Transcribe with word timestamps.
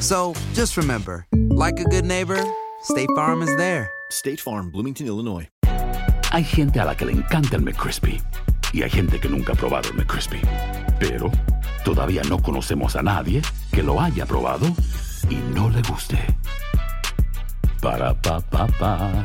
So 0.00 0.34
just 0.52 0.76
remember, 0.76 1.26
like 1.32 1.80
a 1.80 1.84
good 1.84 2.04
neighbor, 2.04 2.42
State 2.82 3.08
Farm 3.16 3.42
is 3.42 3.54
there. 3.56 3.90
State 4.10 4.40
Farm, 4.40 4.70
Bloomington, 4.70 5.06
Illinois. 5.06 5.48
Hay 6.32 6.44
gente 6.44 6.80
a 6.80 6.84
la 6.84 6.96
que 6.96 7.06
le 7.06 7.12
encanta 7.12 7.56
el 7.56 7.62
McCrispy 7.62 8.20
y 8.72 8.82
hay 8.82 8.90
gente 8.90 9.20
que 9.20 9.28
nunca 9.28 9.52
ha 9.52 9.56
probado 9.56 9.88
el 9.90 9.94
McCrispy. 9.94 10.40
Pero 10.98 11.30
todavía 11.84 12.22
no 12.28 12.42
conocemos 12.42 12.96
a 12.96 13.02
nadie 13.02 13.40
que 13.72 13.82
lo 13.82 14.00
haya 14.00 14.26
probado 14.26 14.66
y 15.30 15.36
no 15.54 15.70
le 15.70 15.80
guste. 15.82 16.18
Para 17.80 18.20
pa 18.20 18.40
pa 18.40 18.66
pa. 18.66 19.24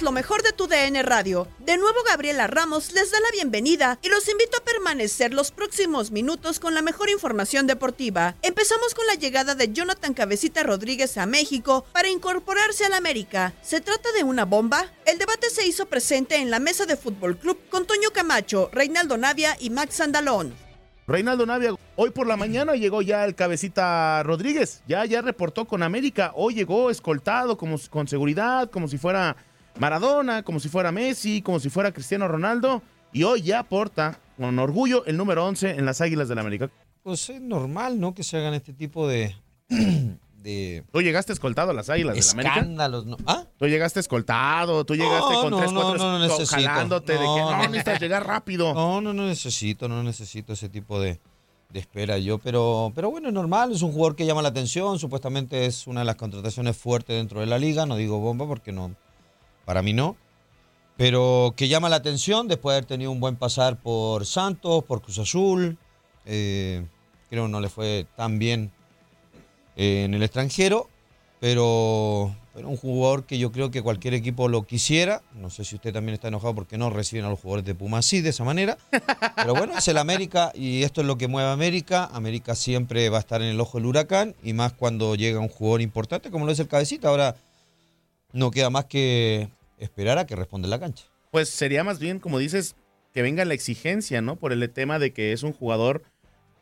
Lo 0.00 0.12
mejor 0.12 0.42
de 0.42 0.52
tu 0.52 0.68
DN 0.68 1.02
Radio, 1.02 1.48
de 1.58 1.76
nuevo 1.76 1.98
Gabriela 2.08 2.46
Ramos 2.46 2.92
les 2.92 3.10
da 3.10 3.18
la 3.20 3.30
bienvenida 3.32 3.98
y 4.02 4.08
los 4.08 4.28
invito 4.28 4.58
a 4.58 4.64
permanecer 4.64 5.34
los 5.34 5.50
próximos 5.50 6.10
minutos 6.10 6.60
con 6.60 6.74
la 6.74 6.82
mejor 6.82 7.10
información 7.10 7.66
deportiva. 7.66 8.36
Empezamos 8.42 8.94
con 8.94 9.06
la 9.06 9.14
llegada 9.14 9.54
de 9.54 9.72
Jonathan 9.72 10.14
Cabecita 10.14 10.62
Rodríguez 10.62 11.18
a 11.18 11.26
México 11.26 11.84
para 11.92 12.08
incorporarse 12.08 12.84
al 12.84 12.94
América. 12.94 13.52
¿Se 13.62 13.80
trata 13.80 14.12
de 14.12 14.22
una 14.22 14.44
bomba? 14.44 14.86
El 15.06 15.18
debate 15.18 15.50
se 15.50 15.66
hizo 15.66 15.86
presente 15.86 16.36
en 16.36 16.50
la 16.50 16.60
mesa 16.60 16.86
de 16.86 16.96
Fútbol 16.96 17.36
Club 17.36 17.58
con 17.68 17.86
Toño 17.86 18.10
Camacho, 18.12 18.70
Reinaldo 18.72 19.16
Navia 19.16 19.56
y 19.58 19.70
Max 19.70 20.00
Andalón. 20.00 20.54
Reinaldo 21.08 21.46
Navia, 21.46 21.72
hoy 21.94 22.10
por 22.10 22.26
la 22.26 22.36
mañana 22.36 22.74
llegó 22.74 23.00
ya 23.00 23.24
el 23.24 23.36
cabecita 23.36 24.24
Rodríguez, 24.24 24.82
ya, 24.88 25.04
ya 25.04 25.22
reportó 25.22 25.64
con 25.64 25.84
América, 25.84 26.32
hoy 26.34 26.54
llegó 26.54 26.90
escoltado 26.90 27.56
como, 27.56 27.76
con 27.90 28.08
seguridad, 28.08 28.68
como 28.70 28.88
si 28.88 28.98
fuera 28.98 29.36
Maradona, 29.78 30.42
como 30.42 30.60
si 30.60 30.68
fuera 30.68 30.92
Messi, 30.92 31.42
como 31.42 31.60
si 31.60 31.68
fuera 31.70 31.92
Cristiano 31.92 32.28
Ronaldo, 32.28 32.82
y 33.12 33.22
hoy 33.24 33.42
ya 33.42 33.62
porta 33.62 34.18
con 34.36 34.58
orgullo 34.58 35.04
el 35.06 35.16
número 35.16 35.44
11 35.46 35.70
en 35.70 35.86
las 35.86 36.00
Águilas 36.00 36.28
del 36.28 36.38
América. 36.38 36.70
Pues 37.02 37.28
es 37.30 37.40
normal, 37.40 38.00
¿no? 38.00 38.14
Que 38.14 38.22
se 38.22 38.36
hagan 38.36 38.54
este 38.54 38.72
tipo 38.72 39.06
de. 39.06 39.36
de 40.42 40.84
Tú 40.92 41.02
llegaste 41.02 41.32
escoltado 41.32 41.70
a 41.70 41.74
las 41.74 41.88
Águilas 41.90 42.14
del 42.14 42.30
América. 42.30 42.54
escándalos, 42.54 43.06
¿no? 43.06 43.16
¿Ah? 43.26 43.44
Tú 43.58 43.66
llegaste 43.66 44.00
escoltado, 44.00 44.84
tú 44.84 44.94
llegaste 44.94 45.34
No, 45.34 45.42
con 45.42 45.50
no, 45.50 45.58
tres, 45.58 45.72
no, 45.72 45.82
cuatro 45.82 45.98
no, 46.18 46.46
jalándote 46.46 47.12
de 47.12 47.18
que 47.18 47.24
No, 47.24 47.50
no, 47.50 47.56
no, 47.56 47.68
necesitas 47.68 48.00
llegar 48.00 48.26
rápido. 48.26 48.74
No, 48.74 49.00
no, 49.00 49.12
no 49.12 49.26
necesito, 49.26 49.88
no 49.88 50.02
necesito 50.02 50.52
ese 50.52 50.68
tipo 50.68 51.00
de, 51.00 51.20
de 51.70 51.80
espera 51.80 52.18
yo, 52.18 52.38
pero, 52.38 52.92
pero 52.94 53.10
bueno, 53.10 53.28
es 53.28 53.34
normal, 53.34 53.72
es 53.72 53.82
un 53.82 53.92
jugador 53.92 54.16
que 54.16 54.26
llama 54.26 54.42
la 54.42 54.48
atención, 54.48 54.98
supuestamente 54.98 55.66
es 55.66 55.86
una 55.86 56.00
de 56.00 56.06
las 56.06 56.16
contrataciones 56.16 56.76
fuertes 56.76 57.16
dentro 57.16 57.40
de 57.40 57.46
la 57.46 57.58
liga, 57.58 57.86
no 57.86 57.96
digo 57.96 58.18
bomba 58.18 58.46
porque 58.46 58.72
no, 58.72 58.94
para 59.66 59.82
mí 59.82 59.92
no, 59.92 60.16
pero 60.96 61.52
que 61.56 61.68
llama 61.68 61.90
la 61.90 61.96
atención 61.96 62.48
después 62.48 62.72
de 62.72 62.78
haber 62.78 62.86
tenido 62.86 63.10
un 63.10 63.20
buen 63.20 63.36
pasar 63.36 63.76
por 63.76 64.24
Santos, 64.24 64.84
por 64.84 65.02
Cruz 65.02 65.18
Azul, 65.18 65.76
eh, 66.24 66.86
creo 67.28 67.48
no 67.48 67.60
le 67.60 67.68
fue 67.68 68.06
tan 68.16 68.38
bien 68.38 68.70
eh, 69.76 70.04
en 70.04 70.14
el 70.14 70.22
extranjero, 70.22 70.88
pero, 71.38 72.34
pero 72.54 72.68
un 72.68 72.76
jugador 72.76 73.24
que 73.24 73.38
yo 73.38 73.52
creo 73.52 73.70
que 73.70 73.82
cualquier 73.82 74.14
equipo 74.14 74.48
lo 74.48 74.62
quisiera. 74.62 75.20
No 75.34 75.50
sé 75.50 75.64
si 75.64 75.74
usted 75.74 75.92
también 75.92 76.14
está 76.14 76.28
enojado 76.28 76.54
porque 76.54 76.78
no 76.78 76.88
reciben 76.88 77.26
a 77.26 77.28
los 77.28 77.40
jugadores 77.40 77.66
de 77.66 77.74
Puma 77.74 77.98
así, 77.98 78.22
de 78.22 78.30
esa 78.30 78.44
manera. 78.44 78.78
Pero 79.36 79.54
bueno, 79.54 79.76
es 79.76 79.86
el 79.88 79.98
América 79.98 80.50
y 80.54 80.82
esto 80.82 81.02
es 81.02 81.06
lo 81.06 81.18
que 81.18 81.28
mueve 81.28 81.50
a 81.50 81.52
América. 81.52 82.08
América 82.12 82.54
siempre 82.54 83.10
va 83.10 83.18
a 83.18 83.20
estar 83.20 83.42
en 83.42 83.48
el 83.48 83.60
ojo 83.60 83.76
del 83.76 83.86
huracán 83.86 84.34
y 84.42 84.54
más 84.54 84.72
cuando 84.72 85.14
llega 85.14 85.40
un 85.40 85.48
jugador 85.48 85.82
importante 85.82 86.30
como 86.30 86.46
lo 86.46 86.52
es 86.52 86.58
el 86.58 86.68
cabecita. 86.68 87.08
Ahora 87.08 87.36
no 88.32 88.50
queda 88.50 88.70
más 88.70 88.86
que 88.86 89.50
esperar 89.78 90.18
a 90.18 90.26
que 90.26 90.36
responda 90.36 90.66
en 90.66 90.70
la 90.70 90.80
cancha. 90.80 91.04
Pues 91.30 91.48
sería 91.48 91.84
más 91.84 91.98
bien, 91.98 92.18
como 92.18 92.38
dices, 92.38 92.76
que 93.12 93.22
venga 93.22 93.44
la 93.44 93.54
exigencia, 93.54 94.20
¿no? 94.22 94.36
Por 94.36 94.52
el 94.52 94.70
tema 94.70 94.98
de 94.98 95.12
que 95.12 95.32
es 95.32 95.42
un 95.42 95.52
jugador 95.52 96.02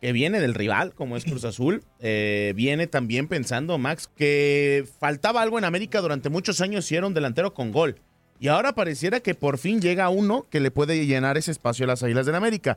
que 0.01 0.13
viene 0.13 0.41
del 0.41 0.55
rival, 0.55 0.95
como 0.95 1.17
es 1.17 1.25
Cruz 1.25 1.45
Azul. 1.45 1.83
Eh, 2.07 2.53
viene 2.55 2.87
también 2.87 3.29
pensando, 3.29 3.79
Max, 3.79 4.11
que 4.15 4.87
faltaba 5.01 5.41
algo 5.41 5.57
en 5.57 5.65
América 5.65 6.03
durante 6.03 6.29
muchos 6.29 6.61
años 6.61 6.93
y 6.93 6.97
era 6.97 7.07
un 7.07 7.15
delantero 7.15 7.55
con 7.55 7.73
gol. 7.73 7.97
Y 8.39 8.49
ahora 8.49 8.75
pareciera 8.75 9.21
que 9.21 9.35
por 9.35 9.57
fin 9.57 9.81
llega 9.81 10.11
uno 10.11 10.47
que 10.51 10.61
le 10.61 10.71
puede 10.71 11.07
llenar 11.07 11.39
ese 11.39 11.51
espacio 11.51 11.85
a 11.85 11.89
las 11.89 12.03
Águilas 12.03 12.27
del 12.27 12.35
América. 12.35 12.77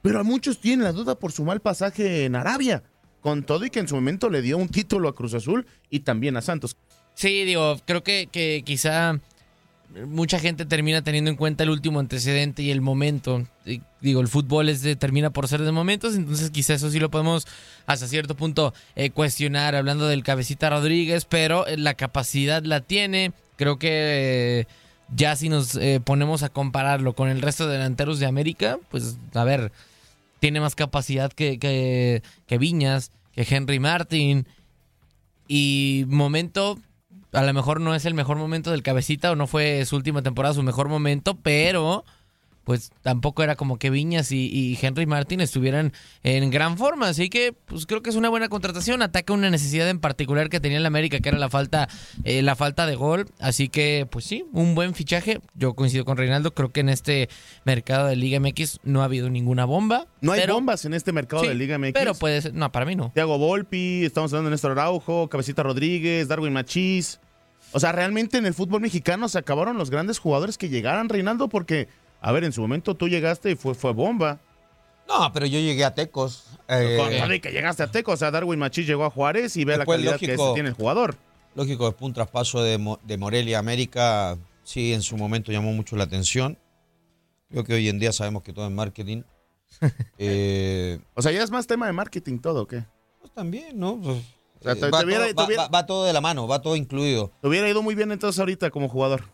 Pero 0.00 0.20
a 0.20 0.22
muchos 0.22 0.60
tienen 0.60 0.84
la 0.84 0.92
duda 0.92 1.18
por 1.18 1.32
su 1.32 1.44
mal 1.44 1.60
pasaje 1.60 2.24
en 2.24 2.36
Arabia. 2.36 2.84
Con 3.20 3.42
todo 3.42 3.64
y 3.64 3.70
que 3.70 3.80
en 3.80 3.88
su 3.88 3.96
momento 3.96 4.30
le 4.30 4.42
dio 4.42 4.56
un 4.56 4.68
título 4.68 5.08
a 5.08 5.14
Cruz 5.14 5.34
Azul 5.34 5.66
y 5.90 6.00
también 6.00 6.36
a 6.36 6.40
Santos. 6.40 6.76
Sí, 7.14 7.44
digo, 7.44 7.78
creo 7.84 8.04
que, 8.04 8.28
que 8.30 8.62
quizá 8.64 9.18
mucha 10.06 10.38
gente 10.38 10.66
termina 10.66 11.02
teniendo 11.02 11.30
en 11.30 11.36
cuenta 11.36 11.64
el 11.64 11.70
último 11.70 12.00
antecedente 12.00 12.62
y 12.62 12.70
el 12.70 12.80
momento. 12.80 13.46
Digo, 14.00 14.20
el 14.20 14.28
fútbol 14.28 14.68
es 14.68 14.82
termina 14.98 15.30
por 15.30 15.48
ser 15.48 15.62
de 15.62 15.72
momentos, 15.72 16.14
entonces 16.14 16.50
quizá 16.50 16.74
eso 16.74 16.90
sí 16.90 17.00
lo 17.00 17.10
podemos 17.10 17.46
hasta 17.86 18.06
cierto 18.06 18.36
punto 18.36 18.74
eh, 18.96 19.10
cuestionar 19.10 19.74
hablando 19.74 20.06
del 20.06 20.22
cabecita 20.22 20.70
Rodríguez, 20.70 21.24
pero 21.24 21.66
eh, 21.66 21.76
la 21.76 21.94
capacidad 21.94 22.62
la 22.62 22.80
tiene. 22.80 23.32
Creo 23.56 23.78
que 23.78 23.88
eh, 23.90 24.66
ya 25.14 25.34
si 25.36 25.48
nos 25.48 25.78
ponemos 26.04 26.42
a 26.42 26.50
compararlo 26.50 27.14
con 27.14 27.28
el 27.28 27.40
resto 27.40 27.66
de 27.66 27.72
delanteros 27.74 28.18
de 28.18 28.26
América, 28.26 28.78
pues 28.90 29.16
a 29.34 29.44
ver, 29.44 29.72
tiene 30.38 30.60
más 30.60 30.74
capacidad 30.74 31.32
que, 31.32 31.58
que, 31.58 32.22
que 32.46 32.58
Viñas, 32.58 33.10
que 33.32 33.46
Henry 33.48 33.80
Martin. 33.80 34.46
Y 35.48 36.04
momento, 36.08 36.78
a 37.32 37.42
lo 37.42 37.52
mejor 37.52 37.80
no 37.80 37.94
es 37.94 38.04
el 38.04 38.14
mejor 38.14 38.36
momento 38.36 38.70
del 38.70 38.82
cabecita 38.82 39.30
o 39.30 39.36
no 39.36 39.46
fue 39.46 39.84
su 39.84 39.96
última 39.96 40.22
temporada 40.22 40.54
su 40.54 40.62
mejor 40.62 40.88
momento, 40.88 41.36
pero 41.36 42.04
pues 42.68 42.92
tampoco 43.00 43.42
era 43.42 43.56
como 43.56 43.78
que 43.78 43.88
Viñas 43.88 44.30
y, 44.30 44.44
y 44.52 44.78
Henry 44.82 45.06
Martin 45.06 45.40
estuvieran 45.40 45.94
en 46.22 46.50
gran 46.50 46.76
forma. 46.76 47.08
Así 47.08 47.30
que, 47.30 47.54
pues 47.64 47.86
creo 47.86 48.02
que 48.02 48.10
es 48.10 48.16
una 48.16 48.28
buena 48.28 48.50
contratación. 48.50 49.00
Ataca 49.00 49.32
una 49.32 49.48
necesidad 49.48 49.88
en 49.88 50.00
particular 50.00 50.50
que 50.50 50.60
tenía 50.60 50.76
el 50.76 50.84
América, 50.84 51.18
que 51.20 51.30
era 51.30 51.38
la 51.38 51.48
falta, 51.48 51.88
eh, 52.24 52.42
la 52.42 52.56
falta 52.56 52.84
de 52.84 52.94
gol. 52.94 53.24
Así 53.40 53.70
que, 53.70 54.06
pues 54.10 54.26
sí, 54.26 54.44
un 54.52 54.74
buen 54.74 54.94
fichaje. 54.94 55.40
Yo 55.54 55.72
coincido 55.72 56.04
con 56.04 56.18
Reinaldo. 56.18 56.52
Creo 56.52 56.70
que 56.70 56.80
en 56.80 56.90
este 56.90 57.30
mercado 57.64 58.06
de 58.06 58.16
Liga 58.16 58.38
MX 58.38 58.80
no 58.82 59.00
ha 59.00 59.04
habido 59.04 59.30
ninguna 59.30 59.64
bomba. 59.64 60.06
No 60.20 60.32
hay 60.32 60.40
pero- 60.42 60.52
bombas 60.52 60.84
en 60.84 60.92
este 60.92 61.10
mercado 61.12 61.44
Sí, 61.44 61.48
de 61.48 61.54
Liga 61.54 61.78
MX. 61.78 61.92
Pero 61.94 62.12
puede 62.16 62.42
ser, 62.42 62.52
no, 62.52 62.70
para 62.70 62.84
mí 62.84 62.96
no. 62.96 63.12
Thiago 63.14 63.38
Volpi, 63.38 64.04
estamos 64.04 64.30
hablando 64.34 64.50
de 64.50 64.56
Néstor 64.56 64.72
Araujo, 64.72 65.30
Cabecita 65.30 65.62
Rodríguez, 65.62 66.28
Darwin 66.28 66.52
Machís. 66.52 67.18
O 67.72 67.80
sea, 67.80 67.92
realmente 67.92 68.36
en 68.36 68.44
el 68.44 68.52
fútbol 68.52 68.82
mexicano 68.82 69.26
se 69.30 69.38
acabaron 69.38 69.78
los 69.78 69.88
grandes 69.88 70.18
jugadores 70.18 70.58
que 70.58 70.68
llegaran, 70.68 71.08
Reinaldo, 71.08 71.48
porque, 71.48 71.88
a 72.20 72.32
ver, 72.32 72.44
en 72.44 72.52
su 72.52 72.60
momento 72.60 72.94
tú 72.94 73.08
llegaste 73.08 73.50
y 73.50 73.54
fue, 73.54 73.74
fue 73.74 73.92
bomba. 73.92 74.40
No, 75.08 75.32
pero 75.32 75.46
yo 75.46 75.58
llegué 75.58 75.84
a 75.84 75.94
Tecos. 75.94 76.44
eh, 76.68 76.96
Con 76.98 77.08
que 77.40 77.50
llegaste 77.50 77.82
a 77.82 77.90
Teco, 77.90 78.12
o 78.12 78.16
sea, 78.16 78.30
Darwin 78.30 78.58
Machís 78.58 78.86
llegó 78.86 79.04
a 79.04 79.10
Juárez 79.10 79.56
y 79.56 79.64
ve 79.64 79.76
la 79.78 79.86
calidad 79.86 80.18
que 80.18 80.34
ese 80.34 80.52
tiene 80.54 80.68
el 80.68 80.74
jugador. 80.74 81.16
Lógico, 81.54 81.86
después 81.86 82.06
un 82.06 82.12
traspaso 82.12 82.62
de, 82.62 82.76
Mo- 82.78 83.00
de 83.04 83.16
Morelia 83.16 83.56
a 83.56 83.60
América, 83.60 84.36
sí, 84.64 84.92
en 84.92 85.00
su 85.02 85.16
momento 85.16 85.50
llamó 85.50 85.72
mucho 85.72 85.96
la 85.96 86.04
atención. 86.04 86.58
Creo 87.50 87.64
que 87.64 87.72
hoy 87.72 87.88
en 87.88 87.98
día 87.98 88.12
sabemos 88.12 88.42
que 88.42 88.52
todo 88.52 88.66
es 88.66 88.72
marketing. 88.72 89.22
Eh, 90.18 90.98
O 91.14 91.22
sea, 91.22 91.32
ya 91.32 91.42
es 91.42 91.50
más 91.50 91.66
tema 91.66 91.86
de 91.86 91.92
marketing 91.92 92.38
todo, 92.38 92.62
¿o 92.62 92.66
qué? 92.66 92.84
pues 93.20 93.32
también, 93.32 93.78
¿no? 93.78 93.98
Pues, 94.00 94.18
O 94.60 94.62
sea, 94.62 94.72
eh, 94.72 94.76
te- 94.76 94.90
va, 94.90 95.00
te 95.00 95.06
hubiera- 95.06 95.24
todo, 95.24 95.28
te 95.30 95.34
va- 95.34 95.46
hubiera- 95.46 95.62
va- 95.64 95.68
va 95.68 95.86
todo 95.86 96.04
de 96.04 96.12
la 96.12 96.20
mano, 96.20 96.46
va 96.46 96.60
todo 96.60 96.76
incluido. 96.76 97.32
Te 97.40 97.48
hubiera 97.48 97.68
ido 97.68 97.82
muy 97.82 97.94
bien 97.94 98.12
entonces 98.12 98.38
ahorita 98.38 98.70
como 98.70 98.88
jugador. 98.88 99.24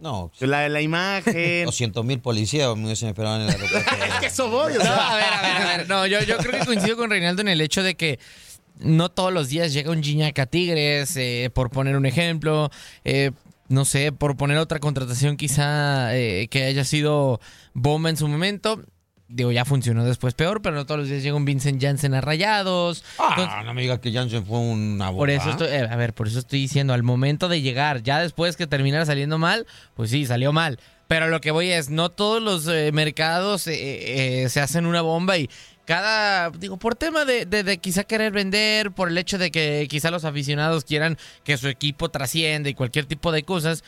No, 0.00 0.32
La, 0.40 0.68
la 0.68 0.80
imagen. 0.80 1.64
200 1.66 2.04
mil 2.04 2.20
policías 2.20 2.74
me 2.76 2.84
hubiesen 2.86 3.08
esperado 3.10 3.36
en 3.36 3.42
el 3.42 3.50
aeropuerto. 3.50 3.90
es 4.08 4.14
que 4.20 4.26
eso 4.26 4.48
voy, 4.50 4.72
o 4.74 4.78
No, 4.78 4.82
sea. 4.84 5.10
a 5.12 5.14
ver, 5.16 5.24
a 5.32 5.42
ver, 5.42 5.62
a 5.62 5.76
ver. 5.76 5.88
No, 5.88 6.06
yo, 6.06 6.20
yo 6.22 6.36
creo 6.38 6.58
que 6.60 6.66
coincido 6.66 6.96
con 6.96 7.10
Reinaldo 7.10 7.42
en 7.42 7.48
el 7.48 7.60
hecho 7.60 7.82
de 7.82 7.94
que 7.96 8.18
no 8.78 9.10
todos 9.10 9.32
los 9.32 9.48
días 9.48 9.72
llega 9.74 9.90
un 9.90 10.02
Gignac 10.02 10.38
a 10.38 10.46
Tigres, 10.46 11.14
eh, 11.16 11.50
por 11.52 11.70
poner 11.70 11.96
un 11.96 12.06
ejemplo. 12.06 12.70
eh, 13.04 13.30
no 13.68 13.84
sé, 13.84 14.10
por 14.10 14.36
poner 14.36 14.56
otra 14.58 14.80
contratación 14.80 15.36
quizá 15.36 16.16
eh, 16.16 16.48
que 16.50 16.64
haya 16.64 16.82
sido 16.84 17.40
bomba 17.72 18.10
en 18.10 18.16
su 18.16 18.26
momento. 18.26 18.82
Digo, 19.32 19.52
ya 19.52 19.64
funcionó 19.64 20.04
después 20.04 20.34
peor, 20.34 20.60
pero 20.60 20.74
no 20.74 20.86
todos 20.86 21.00
los 21.00 21.08
días 21.08 21.22
llega 21.22 21.36
un 21.36 21.44
Vincent 21.44 21.80
Janssen 21.80 22.14
a 22.14 22.20
Rayados. 22.20 23.04
Ah, 23.18 23.62
no 23.64 23.72
me 23.74 23.82
digas 23.82 24.00
que 24.00 24.12
Janssen 24.12 24.44
fue 24.44 24.58
una 24.58 25.12
Por 25.12 25.30
eso 25.30 25.46
bomba. 25.50 25.64
estoy, 25.66 25.78
eh, 25.78 25.88
a 25.88 25.94
ver, 25.94 26.14
por 26.14 26.26
eso 26.26 26.40
estoy 26.40 26.58
diciendo, 26.60 26.92
al 26.94 27.04
momento 27.04 27.48
de 27.48 27.60
llegar, 27.62 28.02
ya 28.02 28.18
después 28.18 28.56
que 28.56 28.66
terminara 28.66 29.06
saliendo 29.06 29.38
mal, 29.38 29.66
pues 29.94 30.10
sí, 30.10 30.26
salió 30.26 30.52
mal. 30.52 30.80
Pero 31.06 31.28
lo 31.28 31.40
que 31.40 31.52
voy 31.52 31.70
es, 31.70 31.90
no 31.90 32.08
todos 32.08 32.42
los 32.42 32.66
eh, 32.66 32.90
mercados 32.92 33.66
eh, 33.68 34.42
eh, 34.44 34.48
se 34.48 34.60
hacen 34.60 34.84
una 34.84 35.00
bomba 35.02 35.38
y 35.38 35.48
cada, 35.84 36.50
digo, 36.50 36.76
por 36.76 36.94
tema 36.96 37.24
de, 37.24 37.46
de- 37.46 37.62
de 37.64 37.78
quizá 37.78 38.04
querer 38.04 38.32
vender, 38.32 38.90
por 38.92 39.08
el 39.08 39.18
hecho 39.18 39.38
de 39.38 39.50
que 39.50 39.86
quizá 39.88 40.10
los 40.10 40.24
aficionados 40.24 40.84
quieran 40.84 41.18
que 41.44 41.56
su 41.56 41.68
equipo 41.68 42.08
trascienda 42.10 42.68
y 42.68 42.74
cualquier 42.74 43.06
tipo 43.06 43.30
de 43.32 43.42
cosas, 43.44 43.82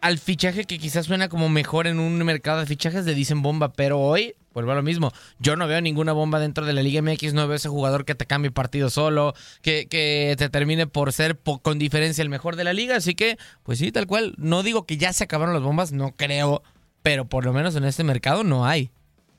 al 0.00 0.18
fichaje 0.18 0.64
que 0.64 0.78
quizás 0.78 1.06
suena 1.06 1.28
como 1.28 1.48
mejor 1.48 1.86
en 1.88 1.98
un 1.98 2.16
mercado 2.24 2.60
de 2.60 2.66
fichajes 2.66 3.04
le 3.04 3.14
dicen 3.14 3.42
bomba, 3.42 3.72
pero 3.72 4.00
hoy, 4.00 4.34
vuelvo 4.58 4.72
a 4.72 4.74
lo 4.74 4.82
mismo, 4.82 5.12
yo 5.38 5.56
no 5.56 5.66
veo 5.68 5.80
ninguna 5.80 6.12
bomba 6.12 6.40
dentro 6.40 6.66
de 6.66 6.72
la 6.72 6.82
Liga 6.82 7.00
MX, 7.00 7.32
no 7.34 7.46
veo 7.48 7.56
ese 7.56 7.68
jugador 7.68 8.04
que 8.04 8.14
te 8.14 8.26
cambie 8.26 8.50
partido 8.50 8.90
solo, 8.90 9.34
que, 9.62 9.86
que 9.88 10.34
te 10.36 10.48
termine 10.48 10.86
por 10.86 11.12
ser 11.12 11.38
po- 11.38 11.60
con 11.60 11.78
diferencia 11.78 12.22
el 12.22 12.28
mejor 12.28 12.56
de 12.56 12.64
la 12.64 12.72
liga, 12.72 12.96
así 12.96 13.14
que, 13.14 13.38
pues 13.62 13.78
sí, 13.78 13.92
tal 13.92 14.06
cual, 14.06 14.34
no 14.36 14.62
digo 14.62 14.84
que 14.86 14.96
ya 14.96 15.12
se 15.12 15.24
acabaron 15.24 15.54
las 15.54 15.62
bombas, 15.62 15.92
no 15.92 16.12
creo, 16.16 16.62
pero 17.02 17.26
por 17.28 17.44
lo 17.44 17.52
menos 17.52 17.76
en 17.76 17.84
este 17.84 18.02
mercado 18.04 18.42
no 18.44 18.66
hay. 18.66 18.90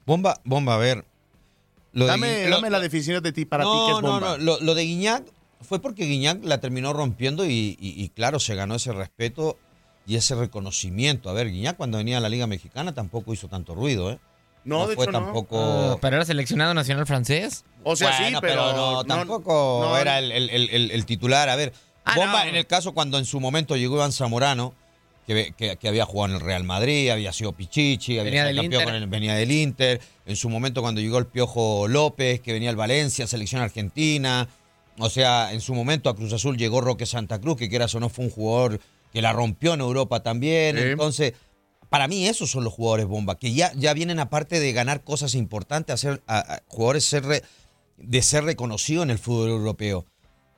Bomba, 0.05 0.39
bomba, 0.43 0.75
a 0.75 0.77
ver. 0.77 1.05
Lo 1.91 2.05
de 2.05 2.11
Dame, 2.11 2.47
lo- 2.49 2.55
dame 2.57 2.69
la 2.69 2.79
definición 2.79 3.21
de 3.21 3.31
ti 3.31 3.45
para 3.45 3.63
no, 3.63 3.71
ti 3.71 3.77
que 3.91 3.97
es 3.97 4.01
no, 4.01 4.11
bomba. 4.11 4.37
no, 4.37 4.43
Lo, 4.43 4.59
lo 4.61 4.75
de 4.75 4.83
Guiñac 4.83 5.23
fue 5.61 5.79
porque 5.81 6.05
Guiñac 6.05 6.43
la 6.45 6.59
terminó 6.59 6.93
rompiendo 6.93 7.45
y, 7.45 7.77
y- 7.79 8.01
y 8.01 8.09
claro, 8.09 8.39
se 8.39 8.55
ganó 8.55 8.75
ese 8.75 8.93
respeto 8.93 9.57
y 10.07 10.15
ese 10.15 10.33
reconocimiento. 10.35 11.29
A 11.29 11.33
ver, 11.33 11.51
Guiñac 11.51 11.77
cuando 11.77 11.97
venía 11.97 12.17
a 12.17 12.21
la 12.21 12.29
Liga 12.29 12.47
Mexicana 12.47 12.93
tampoco 12.93 13.33
hizo 13.33 13.47
tanto 13.47 13.75
ruido, 13.75 14.11
¿eh? 14.11 14.19
No, 14.65 14.87
de 14.87 14.95
fue 14.95 15.05
hecho 15.05 15.11
no. 15.11 15.19
tampoco... 15.23 15.57
Ah, 15.93 15.97
pero 16.01 16.17
era 16.17 16.25
seleccionado 16.25 16.73
nacional 16.73 17.05
francés. 17.07 17.63
O 17.83 17.95
sea, 17.95 18.17
sí, 18.17 18.33
pero, 18.41 18.73
no, 18.73 18.91
no- 18.93 19.03
tampoco 19.05 19.79
no- 19.83 19.97
era 19.97 20.19
el, 20.19 20.31
el- 20.31 20.49
el- 20.49 20.69
el- 20.69 20.91
el 20.91 21.05
titular. 21.05 21.49
A 21.49 21.55
ver, 21.55 21.73
Ah, 22.05 22.13
Bomba 22.15 22.43
no. 22.43 22.49
en 22.49 22.55
el 22.55 22.65
caso 22.67 22.93
cuando 22.93 23.17
en 23.17 23.25
su 23.25 23.39
momento 23.39 23.75
llegó 23.77 23.95
Iván 23.95 24.11
Zamorano, 24.11 24.73
que, 25.27 25.53
que- 25.55 25.77
que 25.77 25.87
había 25.87 26.05
jugado 26.05 26.33
en 26.33 26.41
el 26.41 26.45
Real 26.45 26.63
Madrid, 26.63 27.09
había 27.09 27.31
sido 27.31 27.53
Pichichi, 27.53 28.13
había 28.19 28.23
Venía 28.23 28.41
sido 28.41 28.47
del 28.47 28.55
campeón 28.57 28.73
Inter. 28.81 28.85
con 28.85 28.95
el- 29.03 29.07
venía 29.07 29.35
del 29.35 29.51
Inter. 29.51 30.01
En 30.25 30.35
su 30.35 30.49
momento 30.49 30.81
cuando 30.81 31.01
llegó 31.01 31.19
el 31.19 31.27
Piojo 31.27 31.87
López, 31.87 32.41
que 32.41 32.51
venía 32.53 32.69
al 32.71 32.75
Valencia, 32.75 33.27
selección 33.27 33.61
argentina. 33.61 34.47
O 34.97 35.09
sea, 35.09 35.53
en 35.53 35.61
su 35.61 35.73
momento 35.75 36.09
a 36.09 36.15
Cruz 36.15 36.33
Azul 36.33 36.57
llegó 36.57 36.81
Roque 36.81 37.05
Santa 37.05 37.39
Cruz, 37.39 37.57
que 37.57 37.69
quieras 37.69 37.93
o 37.95 37.99
no 37.99 38.09
fue 38.09 38.25
un 38.25 38.31
jugador 38.31 38.79
que 39.13 39.21
la 39.21 39.31
rompió 39.31 39.73
en 39.75 39.81
Europa 39.81 40.21
también. 40.21 40.75
Sí. 40.77 40.83
Entonces, 40.83 41.33
para 41.89 42.07
mí 42.07 42.27
esos 42.27 42.49
son 42.51 42.63
los 42.63 42.73
jugadores 42.73 43.05
bomba, 43.07 43.37
que 43.37 43.53
ya, 43.53 43.71
ya 43.75 43.93
vienen 43.93 44.19
aparte 44.19 44.59
de 44.59 44.71
ganar 44.73 45.03
cosas 45.03 45.33
importantes, 45.35 46.05
a- 46.05 46.19
a 46.27 46.61
jugadores 46.67 47.05
ser 47.05 47.25
re- 47.25 47.43
de 47.97 48.21
ser 48.21 48.43
reconocidos 48.43 49.03
en 49.03 49.09
el 49.11 49.17
fútbol 49.19 49.49
europeo. 49.49 50.05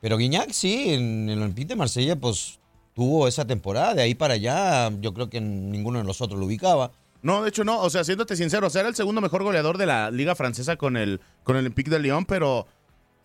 Pero 0.01 0.18
Guiñac 0.18 0.51
sí, 0.51 0.94
en 0.94 1.30
el 1.30 1.39
Olympique 1.42 1.68
de 1.69 1.75
Marsella, 1.75 2.16
pues 2.16 2.60
tuvo 2.94 3.28
esa 3.28 3.45
temporada. 3.45 3.94
De 3.94 4.01
ahí 4.01 4.16
para 4.16 4.33
allá, 4.33 4.89
yo 5.00 5.13
creo 5.13 5.30
que 5.30 5.39
ninguno 5.42 6.00
de 6.00 6.06
nosotros 6.06 6.39
lo 6.39 6.45
ubicaba. 6.48 6.92
No, 7.22 7.44
de 7.44 7.50
hecho 7.50 7.63
no. 7.63 7.80
O 7.81 7.89
sea, 7.89 8.04
siéndote 8.04 8.36
sincero, 8.36 8.68
o 8.68 8.69
sea, 8.69 8.81
era 8.81 8.89
el 8.89 8.95
segundo 8.95 9.22
mejor 9.22 9.44
goleador 9.44 9.78
de 9.78 9.86
la 9.86 10.10
liga 10.12 10.36
francesa 10.36 10.75
con 10.75 10.98
el, 10.98 11.22
con 11.44 11.56
el 11.56 11.62
Olympique 11.62 11.89
de 11.92 12.00
Lyon, 12.00 12.25
pero 12.25 12.66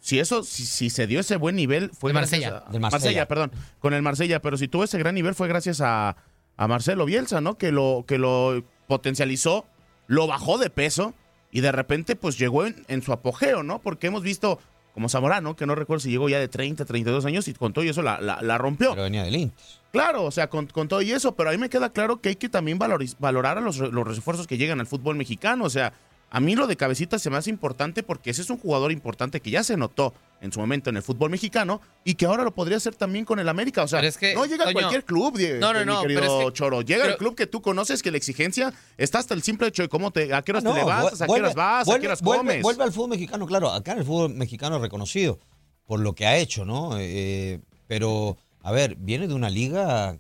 si 0.00 0.19
eso, 0.20 0.44
si, 0.44 0.67
si 0.67 0.91
se 0.91 1.06
dio 1.06 1.19
ese 1.20 1.37
buen 1.37 1.56
nivel, 1.56 1.91
fue 1.99 2.12
De 2.12 2.19
gracias 2.19 2.41
Marsella. 2.43 2.64
a- 2.69 2.70
Del 2.73 2.81
Marsella. 2.81 3.26
perdón, 3.29 3.53
con 3.79 3.94
el 3.94 4.03
Marsella, 4.03 4.41
pero 4.43 4.58
si 4.58 4.69
tuvo 4.69 4.85
ese 4.85 4.99
gran 4.99 5.14
nivel 5.14 5.35
fue 5.35 5.49
gracias 5.49 5.81
a, 5.81 6.17
a 6.56 6.69
Marcelo 6.69 7.05
Bielsa, 7.05 7.41
¿no? 7.41 7.56
Que 7.58 7.73
lo, 7.73 8.05
que 8.06 8.19
lo 8.19 8.62
potencializó, 8.87 9.67
lo 10.06 10.26
bajó 10.26 10.58
de 10.58 10.70
peso 10.70 11.14
y 11.53 11.61
de 11.61 11.73
repente 11.73 12.17
pues 12.17 12.38
llegó 12.38 12.64
en, 12.67 12.85
en 12.88 13.03
su 13.03 13.12
apogeo, 13.12 13.62
¿no? 13.62 13.79
Porque 13.81 14.06
hemos 14.08 14.23
visto 14.23 14.58
como 14.94 15.11
Zamorano, 15.11 15.56
que 15.56 15.67
no 15.67 15.75
recuerdo 15.75 16.00
si 16.00 16.11
llegó 16.11 16.29
ya 16.31 16.38
de 16.38 16.49
30, 16.49 16.87
32 16.87 17.26
años 17.26 17.47
y 17.49 17.53
con 17.53 17.75
todo 17.75 17.85
y 17.85 17.88
eso 17.91 18.00
la, 18.03 18.19
la, 18.20 18.41
la 18.41 18.56
rompió. 18.56 18.91
Pero 18.91 19.03
venía 19.03 19.25
del. 19.25 19.53
Claro, 19.93 20.25
o 20.25 20.31
sea, 20.31 20.49
con, 20.49 20.67
con 20.67 20.88
todo 20.88 21.03
y 21.03 21.12
eso, 21.12 21.35
pero 21.37 21.50
a 21.50 21.53
mí 21.53 21.58
me 21.58 21.69
queda 21.69 21.91
claro 21.93 22.20
que 22.20 22.31
hay 22.31 22.37
que 22.37 22.49
también 22.49 22.79
valoriz- 22.79 23.17
valorar 23.19 23.58
a 23.58 23.61
los, 23.61 23.76
los 23.79 24.06
refuerzos 24.06 24.47
que 24.47 24.56
llegan 24.56 24.81
al 24.81 24.87
fútbol 24.87 25.17
mexicano. 25.17 25.64
O 25.64 25.70
sea, 25.70 25.93
a 26.31 26.41
mí 26.41 26.56
lo 26.56 26.67
de 26.67 26.76
cabecita 26.76 27.19
se 27.19 27.29
me 27.31 27.37
hace 27.37 27.50
importante 27.50 28.03
porque 28.03 28.31
ese 28.31 28.41
es 28.43 28.49
un 28.50 28.58
jugador 28.58 28.91
importante 28.91 29.41
que 29.41 29.50
ya 29.50 29.62
se 29.62 29.76
notó 29.76 30.14
en 30.40 30.52
su 30.52 30.60
momento 30.60 30.90
en 30.90 30.96
el 30.96 31.02
fútbol 31.02 31.30
mexicano 31.30 31.80
y 32.04 32.14
que 32.14 32.26
ahora 32.26 32.44
lo 32.44 32.54
podría 32.54 32.76
hacer 32.76 32.94
también 32.94 33.24
con 33.24 33.38
el 33.38 33.48
América. 33.48 33.82
O 33.82 33.88
sea, 33.88 34.00
Pero 34.00 34.08
es 34.08 34.18
que, 34.18 34.34
no 34.34 34.44
llega 34.44 34.68
a 34.68 34.72
cualquier 34.72 35.04
club, 35.04 35.36
die- 35.38 35.58
no, 35.58 35.72
no, 35.72 35.80
mi 35.80 35.86
no, 35.86 36.02
querido 36.02 36.20
pero 36.20 36.40
es 36.40 36.46
que- 36.46 36.52
Choro. 36.52 36.82
Llega 36.82 37.02
al 37.04 37.08
pero- 37.10 37.18
club 37.18 37.34
que 37.34 37.46
tú 37.46 37.62
conoces 37.62 38.02
que 38.02 38.10
la 38.10 38.16
exigencia 38.18 38.72
está 38.98 39.18
hasta 39.18 39.34
el 39.34 39.42
simple 39.42 39.68
hecho 39.68 39.82
de 39.82 39.88
cómo 39.88 40.10
te, 40.10 40.32
a 40.34 40.42
qué 40.42 40.52
horas 40.52 40.64
Ah, 40.64 40.68
no, 40.68 40.74
te 40.74 40.80
levantas, 40.80 41.22
a 41.22 41.26
qué 41.26 41.32
horas 41.32 41.54
vas, 41.54 41.88
a 41.88 41.90
vuelve- 41.90 42.00
qué 42.00 42.06
horas 42.08 42.22
comes. 42.22 42.62
Vuelve 42.62 42.84
al 42.84 42.92
fútbol 42.92 43.10
mexicano, 43.10 43.46
claro. 43.46 43.70
Acá 43.72 43.92
en 43.92 43.98
el 43.98 44.04
fútbol 44.04 44.34
mexicano 44.34 44.76
es 44.76 44.82
reconocido 44.82 45.38
por 45.86 46.00
lo 46.00 46.14
que 46.14 46.26
ha 46.26 46.36
hecho, 46.36 46.64
¿no? 46.64 46.98
Eh, 46.98 47.60
pero, 47.86 48.36
a 48.62 48.72
ver, 48.72 48.96
viene 48.96 49.28
de 49.28 49.34
una 49.34 49.48
liga 49.50 50.19